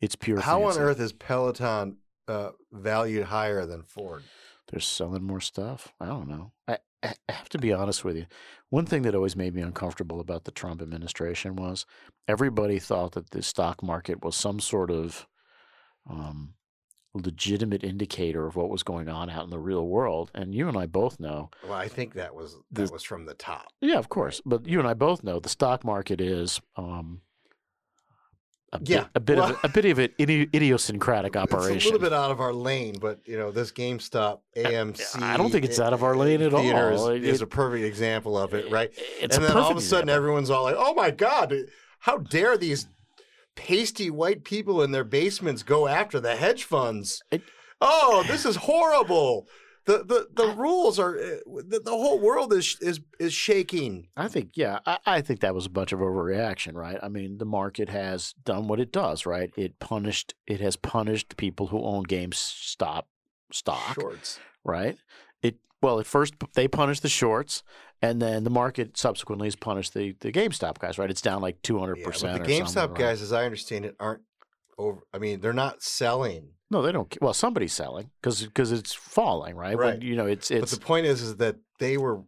[0.00, 0.40] It's pure.
[0.40, 1.96] how on earth is peloton
[2.28, 4.22] uh, valued higher than ford
[4.70, 5.92] They're selling more stuff.
[6.00, 6.52] I don't know.
[6.68, 8.26] I, I have to be honest with you.
[8.68, 11.86] One thing that always made me uncomfortable about the Trump administration was
[12.28, 15.26] everybody thought that the stock market was some sort of
[16.08, 16.54] um,
[17.14, 20.30] legitimate indicator of what was going on out in the real world.
[20.34, 23.26] And you and I both know, well i think that was that There's- was from
[23.26, 26.60] the top yeah, of course, but you and I both know the stock market is.
[26.76, 27.22] Um,
[28.72, 31.76] a Yeah, bit, a bit well- of a, a bit of an idi- idiosyncratic operation.
[31.76, 35.20] It's a little bit out of our lane, but you know, this GameStop AMC.
[35.22, 36.60] I don't think it's out of our lane at all.
[37.10, 38.90] Is, It- is a perfect example of it, right?
[39.20, 40.14] It's and then all of a sudden, example.
[40.14, 41.54] everyone's all like, "Oh my god,
[42.00, 42.86] how dare these
[43.56, 47.22] pasty white people in their basements go after the hedge funds?
[47.30, 47.42] It-
[47.80, 49.48] oh, this is horrible."
[49.86, 54.08] The, the, the rules are uh, the, the whole world is is is shaking.
[54.16, 56.98] I think, yeah, I, I think that was a bunch of overreaction, right?
[57.02, 59.50] I mean, the market has done what it does, right?
[59.56, 63.04] It punished, it has punished people who own GameStop
[63.52, 64.38] stock, Shorts.
[64.64, 64.98] right?
[65.42, 67.62] It well, at first they punished the shorts,
[68.02, 71.10] and then the market subsequently has punished the the GameStop guys, right?
[71.10, 72.44] It's down like two hundred percent.
[72.44, 74.22] the GameStop guys, as I understand it, aren't
[74.76, 75.00] over.
[75.12, 76.50] I mean, they're not selling.
[76.70, 77.16] No, they don't.
[77.20, 79.76] Well, somebody's selling because it's falling, right?
[79.76, 80.02] When, Right.
[80.02, 80.70] you know, it's it's.
[80.70, 82.22] But the point is, is that they were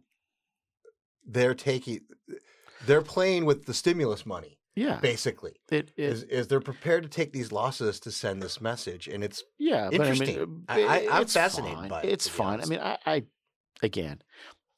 [1.25, 2.01] they're taking
[2.85, 4.99] they're playing with the stimulus money yeah.
[4.99, 5.53] basically.
[5.71, 9.23] It, it Is, is they're prepared to take these losses to send this message, and
[9.23, 10.65] it's Yeah, but I mean, Interesting.
[10.67, 11.89] uh, I- I- I'm it's fascinated fine.
[11.89, 12.59] by it, It's fine.
[12.61, 13.23] I mean, I, I,
[13.81, 14.21] again,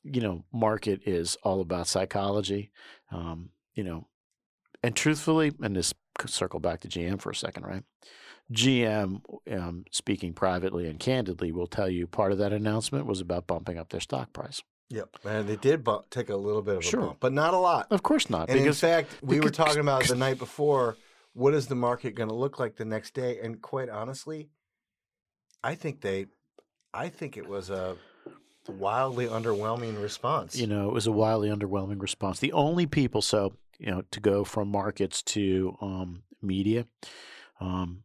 [0.03, 2.71] you know, market is all about psychology,
[3.11, 4.07] um, you know,
[4.83, 7.83] and truthfully, and this could circle back to GM for a second, right?
[8.51, 9.21] GM,
[9.51, 13.77] um, speaking privately and candidly, will tell you part of that announcement was about bumping
[13.77, 14.61] up their stock price.
[14.89, 15.09] yep.
[15.23, 17.01] And they did bump, take a little bit of a Sure.
[17.01, 17.87] bump, but not a lot.
[17.91, 20.97] Of course not, And in fact, we were talking about the night before.
[21.33, 23.39] What is the market going to look like the next day?
[23.41, 24.49] And quite honestly,
[25.63, 26.27] I think they,
[26.93, 27.97] I think it was a
[28.69, 30.55] wildly underwhelming response.
[30.55, 32.39] you know, it was a wildly underwhelming response.
[32.39, 36.85] The only people, so you know, to go from markets to um, media,
[37.59, 38.03] um,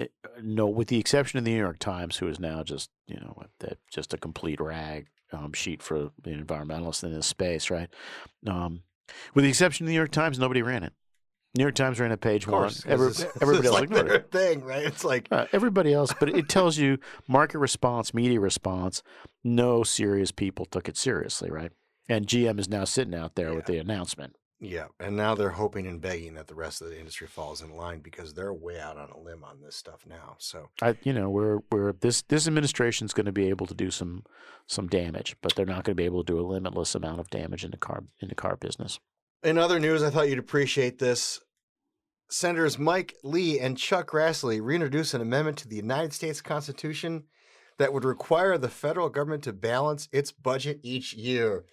[0.00, 3.16] it, no, with the exception of the New York Times, who is now just you
[3.16, 7.88] know that just a complete rag um, sheet for the environmentalists in this space, right?
[8.46, 8.82] Um,
[9.34, 10.92] with the exception of the New York Times, nobody ran it.
[11.56, 12.72] New York Times ran a page of one.
[12.86, 14.30] Every, it's, everybody it's else like ignored it.
[14.30, 14.84] thing, right?
[14.86, 19.02] It's like Uh, everybody else, but it tells you market response, media response.
[19.42, 21.72] No serious people took it seriously, right?
[22.08, 24.36] And GM is now sitting out there with the announcement.
[24.62, 27.74] Yeah, and now they're hoping and begging that the rest of the industry falls in
[27.74, 30.36] line because they're way out on a limb on this stuff now.
[30.38, 33.74] So I, you know, we're we're this this administration is going to be able to
[33.74, 34.24] do some
[34.66, 37.30] some damage, but they're not going to be able to do a limitless amount of
[37.30, 39.00] damage in the car in the car business.
[39.42, 41.40] In other news, I thought you'd appreciate this.
[42.28, 47.24] Senators Mike Lee and Chuck Grassley reintroduce an amendment to the United States Constitution
[47.78, 51.64] that would require the federal government to balance its budget each year.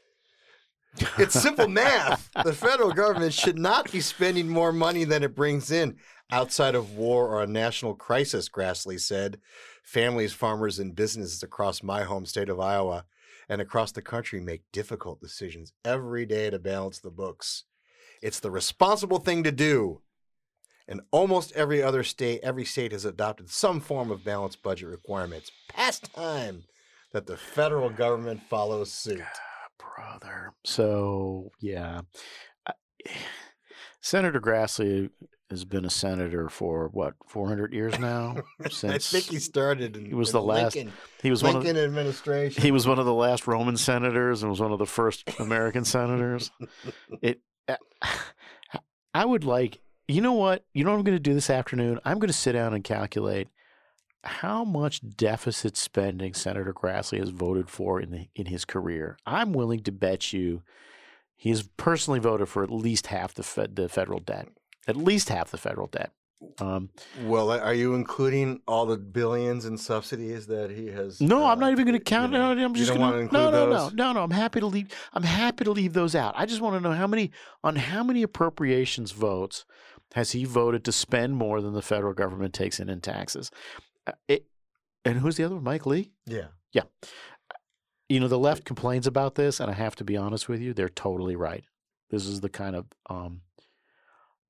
[1.18, 2.30] It's simple math.
[2.44, 5.98] The federal government should not be spending more money than it brings in
[6.32, 9.40] outside of war or a national crisis, Grassley said.
[9.84, 13.06] Families, farmers, and businesses across my home state of Iowa
[13.50, 17.64] and across the country make difficult decisions every day to balance the books.
[18.22, 20.02] It's the responsible thing to do.
[20.90, 25.52] And almost every other state, every state has adopted some form of balanced budget requirements.
[25.70, 26.64] Past time
[27.12, 29.22] that the federal government follows suit.
[29.78, 30.54] Brother.
[30.64, 32.02] So yeah,
[32.68, 32.74] I-
[34.02, 35.10] Senator Grassley
[35.50, 38.36] has been a senator for what 400 years now.
[38.70, 41.56] Since I think he started in, he was in the last- Lincoln, he was one
[41.56, 42.62] of Lincoln administration.
[42.62, 45.86] he was one of the last Roman senators and was one of the first American
[45.86, 46.52] senators.
[47.22, 47.76] It, uh,
[49.14, 50.64] I would like, you know what?
[50.74, 52.00] You know what I'm going to do this afternoon?
[52.06, 53.48] I'm going to sit down and calculate
[54.24, 59.18] how much deficit spending Senator Grassley has voted for in the, in his career.
[59.26, 60.64] I'm willing to bet you
[61.36, 64.50] he has personally voted for at least half the fed, the federal debt,
[64.88, 66.12] at least half the federal debt.
[66.60, 66.90] Um,
[67.24, 71.20] well, are you including all the billions in subsidies that he has?
[71.20, 72.32] No, I'm uh, not even going to you count.
[72.32, 74.24] know, No, I'm just going wanna no, no, no, no, no.
[74.24, 74.90] I'm happy to leave.
[75.14, 76.36] I'm happy to leave those out.
[76.38, 77.32] I just want to know how many
[77.64, 79.66] on how many appropriations votes
[80.14, 83.52] has he voted to spend more than the federal government takes in in taxes.
[84.08, 84.46] Uh, It,
[85.06, 85.64] and who's the other one?
[85.64, 86.12] Mike Lee.
[86.26, 86.48] Yeah.
[86.74, 86.84] Yeah.
[88.10, 90.74] You know, the left complains about this, and I have to be honest with you,
[90.74, 91.66] they're totally right.
[92.10, 93.42] This is the kind of um,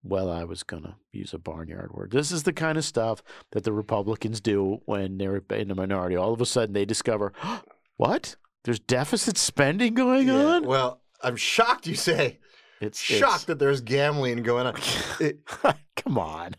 [0.04, 2.12] well, I was going to use a barnyard word.
[2.12, 6.16] This is the kind of stuff that the Republicans do when they're in the minority.
[6.16, 7.34] All of a sudden, they discover,
[7.98, 8.36] what?
[8.64, 10.66] There's deficit spending going Yeah, on.
[10.66, 12.40] Well, I'm shocked you say
[12.80, 14.76] It's shocked that there's gambling going on.
[15.20, 15.40] It,
[15.96, 16.52] Come on.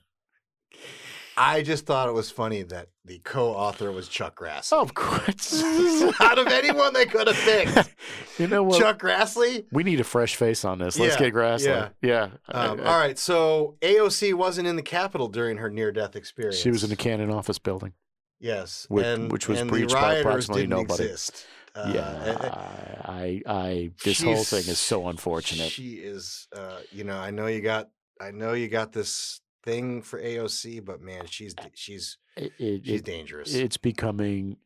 [1.38, 4.72] I just thought it was funny that the co-author was Chuck Grassley.
[4.72, 5.62] Of course.
[6.20, 7.94] Out of anyone they could have picked,
[8.38, 8.78] you know what?
[8.78, 9.64] Chuck Grassley.
[9.72, 10.98] we need a fresh face on this.
[10.98, 11.90] Let's Yeah, get Grassley.
[12.02, 12.22] Yeah.
[12.24, 16.58] Um, I- I- all right, so AOC wasn't in the Capitol during her near-death experience.
[16.58, 17.92] She was in the Cannon office building.
[18.40, 21.04] yes, which- and, which was breached by approximately didn't nobody.
[21.04, 21.46] Exist.
[21.74, 23.02] Uh, yeah.
[23.04, 25.70] I, I, I, this whole thing is so unfortunate.
[25.70, 27.88] She is, uh, you know, I know you got,
[28.20, 33.02] I know you got this thing for AOC, but man, she's she's It, it, she's
[33.02, 33.54] dangerous.
[33.54, 34.56] it's becoming,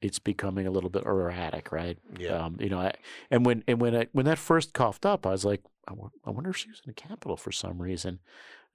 [0.00, 1.98] it's becoming a little bit erratic, right?
[2.18, 2.94] yeah, Um, you know, I,
[3.30, 5.62] and when and when I, when that first coughed up, I was like,
[6.24, 8.20] I wonder if she was in the Capitol for some reason,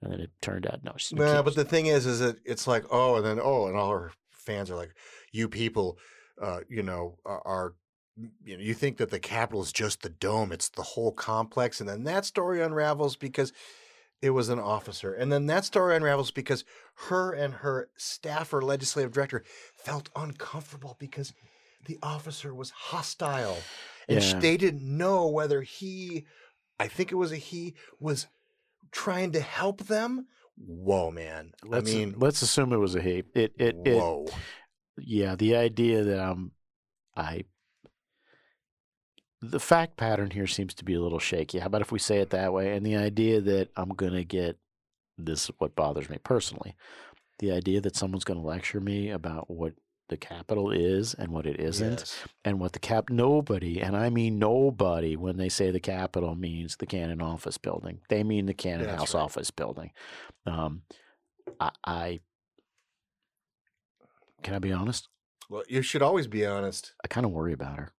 [0.02, 2.66] and then it turned out no, she's the but the thing is, is that it's
[2.66, 4.94] like, oh, and then oh, and all her fans are like,
[5.32, 5.98] you people,
[6.40, 7.74] uh, you know, are, are,
[8.44, 11.80] you know, you think that the Capitol is just the dome; it's the whole complex,
[11.80, 13.52] and then that story unravels because
[14.24, 16.64] it was an officer, and then that story unravels because
[17.08, 19.44] her and her staff or legislative director
[19.76, 21.34] felt uncomfortable because
[21.84, 23.58] the officer was hostile,
[24.08, 24.40] and Yeah.
[24.40, 26.24] they didn't know whether he,
[26.80, 28.26] I think it was a he, was
[28.90, 30.26] trying to help them.
[30.56, 31.52] Whoa, man!
[31.62, 33.24] let's I mean, let's assume it was a he.
[33.34, 34.26] It it it whoa.
[34.96, 35.34] yeah.
[35.36, 36.52] The idea that I'm
[37.14, 37.44] I
[39.50, 41.58] the fact pattern here seems to be a little shaky.
[41.58, 42.76] How about if we say it that way?
[42.76, 44.58] And the idea that I'm gonna get
[45.18, 46.74] this is what bothers me personally.
[47.38, 49.74] The idea that someone's going to lecture me about what
[50.08, 52.24] the Capitol is and what it isn't, Yes.
[52.44, 56.76] and what the cap nobody and i mean nobody when they say the Capitol means
[56.76, 59.22] the cannon office building they mean the cannon house right.
[59.22, 59.90] office building
[60.46, 60.82] um
[61.58, 62.20] I, I
[64.42, 65.08] can i be honest
[65.48, 66.92] Well, you should always be honest.
[67.04, 67.92] i kind of worry about her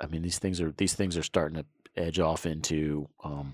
[0.00, 3.52] i mean these things are these things are starting to edge off into um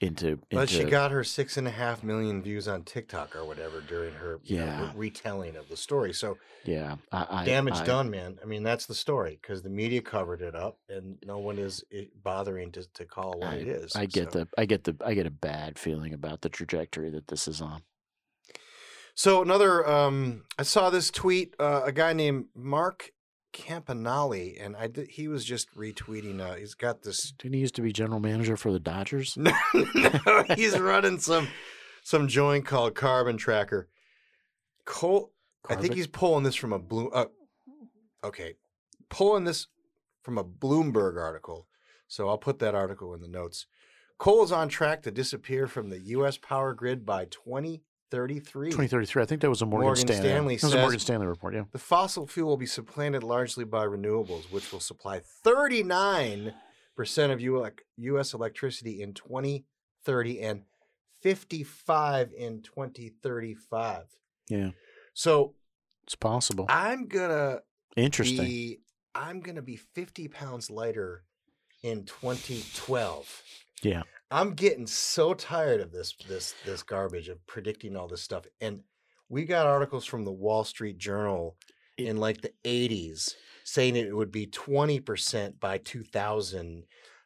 [0.00, 3.80] into But she got her six and a half million views on TikTok or whatever
[3.80, 4.92] during her you know, Yeah.
[4.94, 6.12] retelling of the story.
[6.12, 8.38] So yeah I, I, damage I- done, man.
[8.42, 11.84] I mean, that's the story because the media covered it up, and no one is
[12.22, 13.94] bothering to, to call what it is.
[13.94, 14.40] I get so.
[14.40, 17.62] the I get the I get a bad feeling about the trajectory that this is
[17.62, 17.82] on.
[19.14, 21.54] So another, um, I saw this tweet.
[21.58, 23.12] Uh, a guy named Mark
[23.54, 26.40] Campanale, and I did, he was just retweeting.
[26.40, 27.32] Uh, he's got this.
[27.38, 29.38] Didn't he used to be general manager for the Dodgers?
[29.44, 29.52] No,
[30.26, 31.48] no, he's running some
[32.02, 33.88] some joint called Carbon Tracker.
[34.84, 35.32] Cole,
[35.68, 37.08] I think he's pulling this from a blue.
[37.08, 37.26] Uh,
[38.22, 38.54] okay,
[39.08, 39.68] pulling this
[40.22, 41.66] from a Bloomberg article.
[42.08, 43.66] So I'll put that article in the notes.
[44.18, 46.38] Coal is on track to disappear from the U.S.
[46.38, 47.24] power grid by
[48.10, 48.68] 2033.
[48.70, 49.22] 2033.
[49.22, 50.28] I think that was a Morgan, Morgan Stanley.
[50.28, 51.54] Stanley that was a Morgan Stanley report.
[51.54, 51.64] Yeah.
[51.72, 56.52] The fossil fuel will be supplanted largely by renewables, which will supply 39%
[57.32, 57.40] of
[57.96, 58.34] U.S.
[58.34, 60.62] electricity in 2030 and
[61.22, 64.04] 55 in 2035.
[64.48, 64.70] Yeah.
[65.14, 65.54] So
[66.04, 66.66] It's possible.
[66.68, 67.60] I'm gonna
[67.96, 68.44] Interesting.
[68.44, 68.80] be
[69.14, 71.24] I'm gonna be 50 pounds lighter
[71.82, 73.42] in 2012.
[73.82, 74.02] Yeah.
[74.30, 78.44] I'm getting so tired of this this this garbage of predicting all this stuff.
[78.60, 78.80] And
[79.28, 81.56] we got articles from the Wall Street Journal
[81.96, 83.34] in like the 80s
[83.64, 86.84] saying it would be 20% by 2000,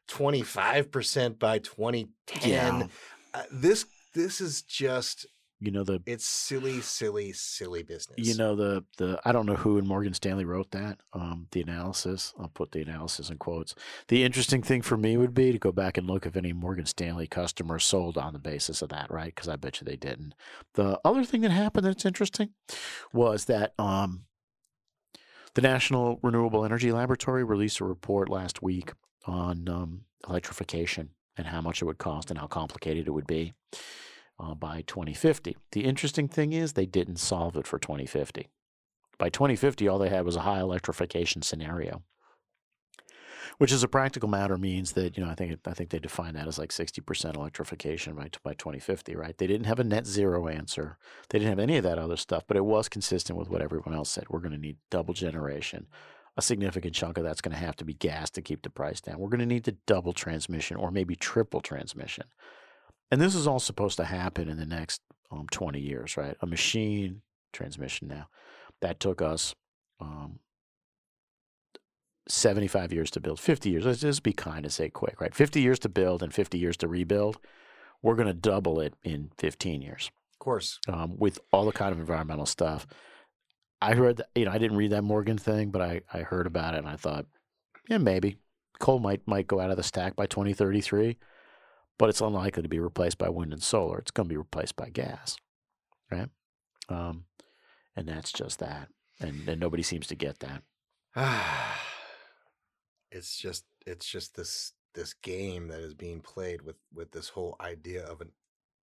[0.09, 2.51] 25% by 2010.
[2.51, 2.87] Yeah.
[3.35, 5.27] Uh, this this is just
[5.61, 8.17] You know the it's silly, silly, silly business.
[8.19, 11.01] you know the the I don't know who in Morgan Stanley wrote that.
[11.13, 12.33] Um, the analysis.
[12.39, 13.75] I'll put the analysis in quotes.
[14.07, 16.87] The interesting thing for me would be to go back and look if any Morgan
[16.87, 19.35] Stanley customers sold on the basis of that, right?
[19.35, 20.35] Because I bet you they didn't.
[20.75, 22.51] The other thing that happened that's interesting
[23.13, 24.27] was that um,
[25.55, 28.93] the National Renewable Energy Laboratory released a report last week
[29.27, 33.55] on um, electrification and how much it would cost and how complicated it would be
[34.41, 35.57] uh, by 2050.
[35.73, 38.49] The interesting thing is they didn't solve it for 2050.
[39.19, 42.03] By 2050, all they had was a high electrification scenario,
[43.59, 46.35] which, as a practical matter, means that you know I think I think they define
[46.35, 49.17] that as like 60% electrification by by 2050.
[49.17, 49.37] Right?
[49.37, 50.99] They didn't have a net zero answer.
[51.29, 53.95] They didn't have any of that other stuff, but it was consistent with what everyone
[53.95, 54.27] else said.
[54.29, 55.89] We're going to need double generation.
[56.37, 59.01] A significant chunk of that's going to have to be gas to keep the price
[59.01, 59.19] down.
[59.19, 62.27] We're going to need to double transmission or maybe triple transmission.
[63.11, 66.37] And this is all supposed to happen in the next um, 20 years, right?
[66.41, 67.23] A machine
[67.53, 68.29] transmission now
[68.81, 69.55] that took us
[70.01, 70.39] um,
[72.29, 73.87] 75 years to build, 50 years.
[73.87, 75.35] Let's just be kind and say quick, right?
[75.35, 77.39] 50 years to build and 50 years to rebuild.
[78.03, 80.79] We're going to double it in 15 years of course.
[80.89, 82.87] um, with all the kind of environmental stuff.
[83.81, 86.47] I heard, that, you know, I didn't read that Morgan thing, but I, I heard
[86.47, 87.27] about it and I thought,
[87.89, 88.39] yeah, maybe
[88.79, 91.17] coal might might go out of the stack by 2033,
[91.99, 93.99] but it's unlikely to be replaced by wind and solar.
[93.99, 95.37] It's going to be replaced by gas,
[96.11, 96.29] right?
[96.89, 97.25] Um,
[97.97, 98.89] and that's just that,
[99.21, 100.63] and, and nobody seems to get that.
[103.11, 107.57] it's just it's just this this game that is being played with with this whole
[107.61, 108.31] idea of an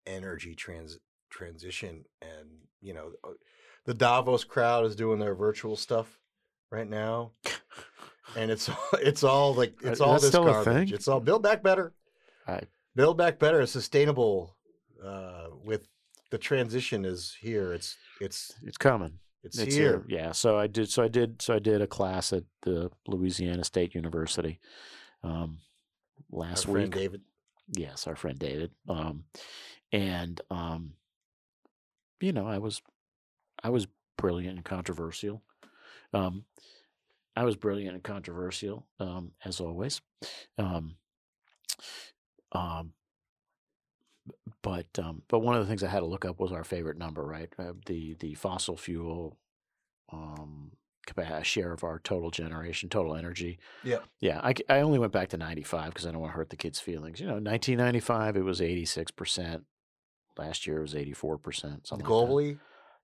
[0.05, 2.49] energy trans transition and
[2.81, 3.29] you know uh,
[3.85, 6.19] the Davos crowd is doing their virtual stuff
[6.71, 7.31] right now
[8.35, 11.43] and it's all it's all like Uh, it's all that this garbage it's all build
[11.43, 11.93] back better
[12.47, 12.61] I-
[12.95, 14.55] build back better sustainable
[15.03, 15.87] uh with
[16.31, 19.19] the transition is here it's it's It's coming.
[19.43, 20.05] it's, It's here here.
[20.07, 20.31] Yeah.
[20.31, 20.89] So I did.
[20.89, 21.41] So I did.
[21.41, 24.59] So I did a class at the Louisiana State University
[25.23, 25.59] um,
[26.33, 26.93] Our last friend week.
[26.93, 27.21] David
[27.73, 28.71] Yes, our friend David.
[28.87, 29.25] Um,
[29.91, 30.93] and um,
[32.21, 32.81] you know, I was,
[33.63, 35.41] I was brilliant and controversial.
[36.13, 36.45] Um,
[37.35, 40.01] I was brilliant and controversial, um, as always.
[40.57, 40.95] Um,
[42.55, 42.93] um,
[44.61, 46.97] but um, but one of the things I had to look up was our favorite
[46.97, 47.51] number, right?
[47.57, 49.37] Uh, the the fossil fuel
[50.11, 50.71] um,
[51.43, 53.59] share of our total generation, total energy.
[53.83, 53.99] Yeah.
[54.19, 56.55] Yeah, I, I only went back to 95 because I don't want to hurt the
[56.55, 57.19] kids' feelings.
[57.19, 59.61] You know, 1995, it was 86%.
[60.37, 61.87] Last year, it was 84%.
[61.87, 62.57] Something Like globally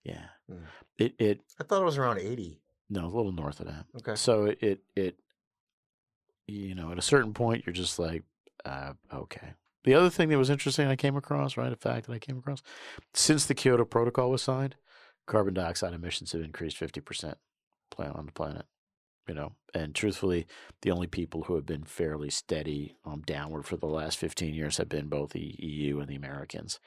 [0.03, 0.11] that.
[0.11, 0.26] Yeah.
[0.49, 0.64] Hmm.
[0.98, 2.60] It, it, I thought it was around 80
[2.91, 3.86] no, a little north of that.
[3.98, 5.15] okay So it, it,
[6.45, 8.23] you know, at a certain point, you're just like,
[8.65, 9.53] uh, okay.
[9.83, 12.38] The other thing that was interesting I came across, right, a fact that I came
[12.38, 12.61] across,
[13.13, 14.75] since the Kyoto Protocol was signed,
[15.25, 17.35] carbon dioxide emissions have increased 50%
[17.97, 18.65] on the planet.
[19.27, 20.47] You know, and truthfully,
[20.81, 24.77] the only people who have been fairly steady um, downward for the last 15 years
[24.77, 26.79] have been both the EU and the Americans.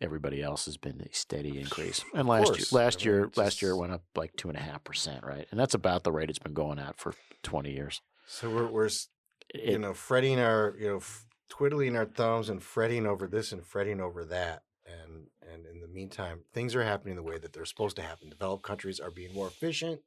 [0.00, 2.04] Everybody else has been a steady increase.
[2.14, 4.62] And last year, last year, it's last year it went up like two and a
[4.62, 5.46] half percent, right?
[5.50, 7.12] And that's about the rate it's been going at for
[7.42, 8.00] 20 years.
[8.26, 8.88] so we're, we're
[9.54, 13.52] It, you know fretting our you know f- twiddling our thumbs and fretting over this
[13.52, 17.52] and fretting over that and and in the meantime things are happening the way that
[17.52, 20.00] they're supposed to happen developed countries are being more efficient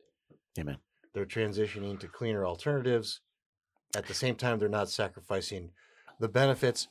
[0.57, 0.77] Amen.
[1.13, 3.21] they're transitioning to cleaner alternatives
[3.95, 5.71] at the same time they're not sacrificing
[6.19, 6.87] the benefits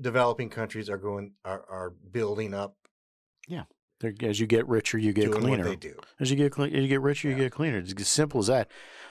[0.00, 2.76] developing countries are going are, are building up
[4.00, 5.62] They're- as you get richer, you get cleaner.
[5.62, 7.78] they do As you get cle- as you get richer, you get cleaner.
[7.78, 8.68] It's as simple as that.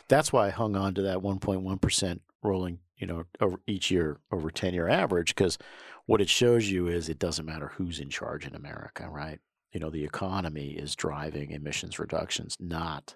[0.09, 4.19] That's why I hung on to that 1.1 percent rolling, you know, over each year
[4.31, 5.57] over 10 year average because
[6.05, 9.39] what it shows you is it doesn't matter who's in charge in America, right?
[9.71, 13.15] You know, the economy is driving emissions reductions, not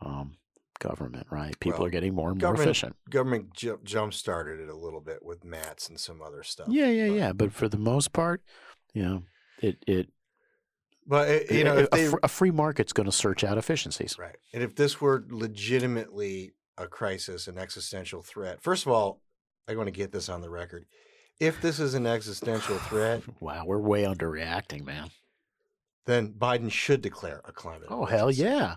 [0.00, 0.36] um,
[0.78, 1.58] government, right?
[1.60, 2.96] People Well, are getting more and more efficient.
[3.10, 6.86] government ju- jump started it a little bit with mats and some other stuff Yeah,
[6.88, 7.32] yeah, but- yeah.
[7.32, 8.42] But for the most part,
[8.94, 9.22] you know,
[9.60, 10.08] it it
[11.06, 14.16] but it, you know a, if they a free market's going to search out efficiencies.
[14.18, 14.36] Right.
[14.54, 19.20] And if this were legitimately a crisis, an existential threat, first of all,
[19.68, 20.86] I want to get this on the record.
[21.40, 25.10] If this is an existential threat, Wow, we're way underreacting, man.
[26.06, 27.88] then Biden should declare a climate.
[27.90, 28.76] Oh hell yeah,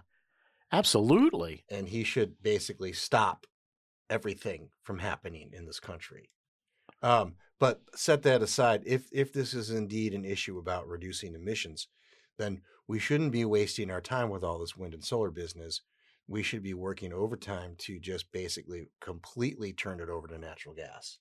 [0.71, 1.63] absolutely.
[1.69, 3.45] And he should basically stop
[4.09, 6.29] everything from happening in this country.
[7.03, 8.83] Um, but set that aside.
[8.85, 11.87] If if this is indeed an issue about reducing emissions,
[12.37, 15.81] then we shouldn't be wasting our time with all this wind and solar business.
[16.27, 21.19] We should be working overtime to just basically completely turn it over to natural gas.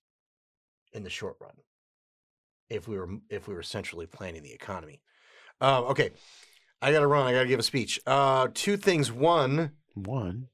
[0.92, 1.54] in the short run
[2.70, 5.00] if we were if we were centrally planning the economy.
[5.60, 6.10] Um, okay,
[6.82, 7.26] I got to run.
[7.26, 8.00] I got to give a speech.
[8.06, 9.12] Uh, two things.
[9.12, 10.48] One, One.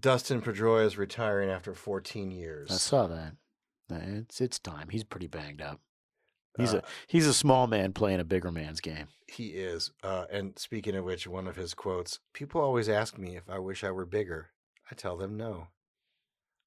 [0.00, 3.34] Dustin Pedroia is retiring after 14 years I saw that.
[3.90, 4.88] Uh, It's it's time.
[4.90, 5.80] He's pretty banged up.
[6.58, 9.08] He's Uh, a he's a small man playing a bigger man's game.
[9.26, 9.90] He is.
[10.02, 13.58] Uh, and speaking of which, one of his quotes People always ask me if I
[13.58, 14.50] wish I were bigger.
[14.90, 15.68] I tell them no.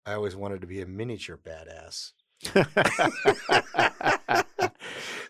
[0.05, 2.13] I always wanted to be a miniature badass.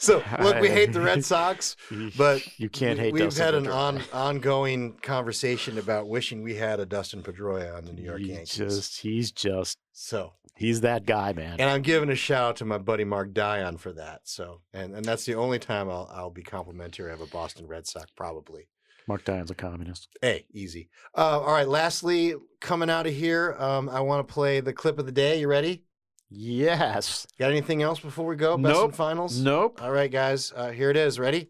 [0.06, 1.76] So, look, we hate the Red Sox,
[2.18, 3.12] but you can't hate.
[3.12, 7.86] We've Dustin had an on, ongoing conversation about wishing we had a Dustin Pedroia on
[7.86, 8.54] the New York He Yankees.
[8.54, 11.56] Just he's just So, he's that guy, man.
[11.60, 14.22] and I'm giving a shout out to my buddy Mark Dion for that.
[14.26, 17.88] So, and, and that's the only time I'll I'll be complimentary of a Boston Red
[17.88, 18.68] Sox, probably.
[19.08, 20.08] Mark Dion's a communist.
[20.22, 20.90] Hey, easy.
[21.16, 21.68] Uh, all right.
[21.68, 25.40] Lastly, coming out of here, um, I want to play the clip of the day.
[25.40, 25.85] You ready?
[26.30, 27.28] Yes.
[27.40, 28.58] Got anything else before we go?
[28.58, 28.86] Best Nope.
[28.86, 29.40] and finals.
[29.40, 29.82] Nope.
[29.82, 30.52] All right, guys.
[30.56, 31.20] Uh, here it is.
[31.20, 31.50] Ready?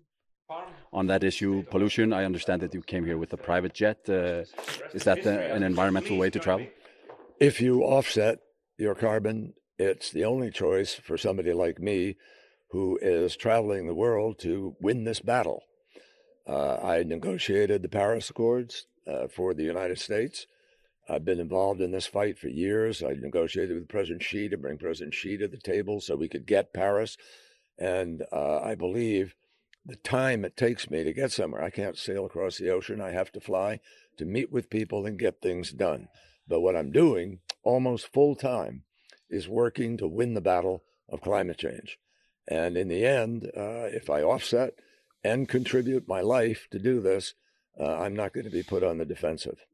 [0.93, 3.97] On that issue, pollution, I understand that you came here with a private jet.
[4.07, 4.43] Uh,
[4.93, 6.68] is that an environmental way to travel?
[7.39, 8.39] if you offset
[8.77, 12.15] your carbon, it's the only choice for somebody like me
[12.69, 15.64] who is traveling the world to win this battle.
[16.47, 20.47] Uh, I negotiated the Paris Accords uh, for the United States.
[21.07, 23.03] I've been involved in this fight for years.
[23.03, 26.48] I negotiated with President Xi to bring President Xi to the table so we could
[26.48, 27.18] get Paris.
[27.77, 29.36] And uh, I believe
[29.86, 33.02] the time it takes me to get somewhere, I can't sail across the ocean.
[33.02, 33.82] I have to fly
[34.18, 36.07] to meet with people and get things done.
[36.48, 38.84] But what I'm doing almost full time
[39.30, 41.99] is working to win the battle of climate change.
[42.48, 44.73] And in the end, uh, if I offset
[45.23, 47.34] and contribute my life to do this,
[47.80, 49.65] uh, I'm not going to be put on the defensive.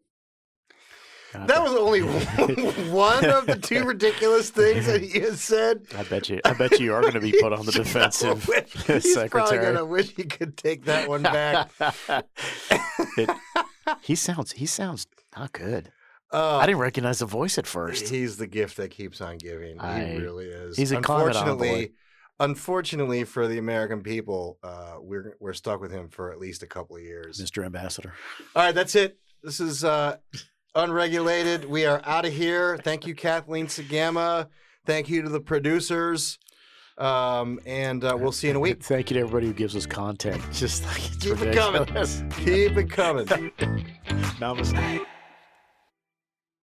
[1.33, 2.01] God, That was only
[2.91, 5.85] one of the two ridiculous things that he has said.
[5.97, 6.41] I bet you.
[6.43, 8.43] I bet you are going to be put on the defensive,
[8.73, 9.65] He's probably secretary.
[9.73, 11.71] gonna wish he could take that one back.
[13.17, 13.29] It-
[14.01, 14.51] he sounds.
[14.53, 15.91] He sounds not good.
[16.31, 18.07] Uh, I didn't recognize the voice at first.
[18.09, 19.79] He's the gift that keeps on giving.
[19.79, 20.77] I- he really is.
[20.77, 21.91] he's a unfortunately,
[22.39, 26.67] unfortunately for the American people, uh, we're we're stuck with him for at least a
[26.67, 27.41] couple of years.
[27.41, 27.65] Mr.
[27.65, 28.13] Ambassador.
[28.55, 29.17] All right, that's it.
[29.43, 30.17] This is uh,
[30.75, 31.65] unregulated.
[31.65, 32.77] We are out of here.
[32.77, 34.47] Thank you, Kathleen Sgamma.
[34.85, 36.39] Thank you to the producers.
[36.97, 38.83] Um, and uh, we'll see you in a week.
[38.83, 40.41] Thank you to everybody who gives us content.
[40.51, 41.85] Just like Keep it coming.
[41.85, 43.25] Keep it coming.
[44.39, 45.05] Namaste.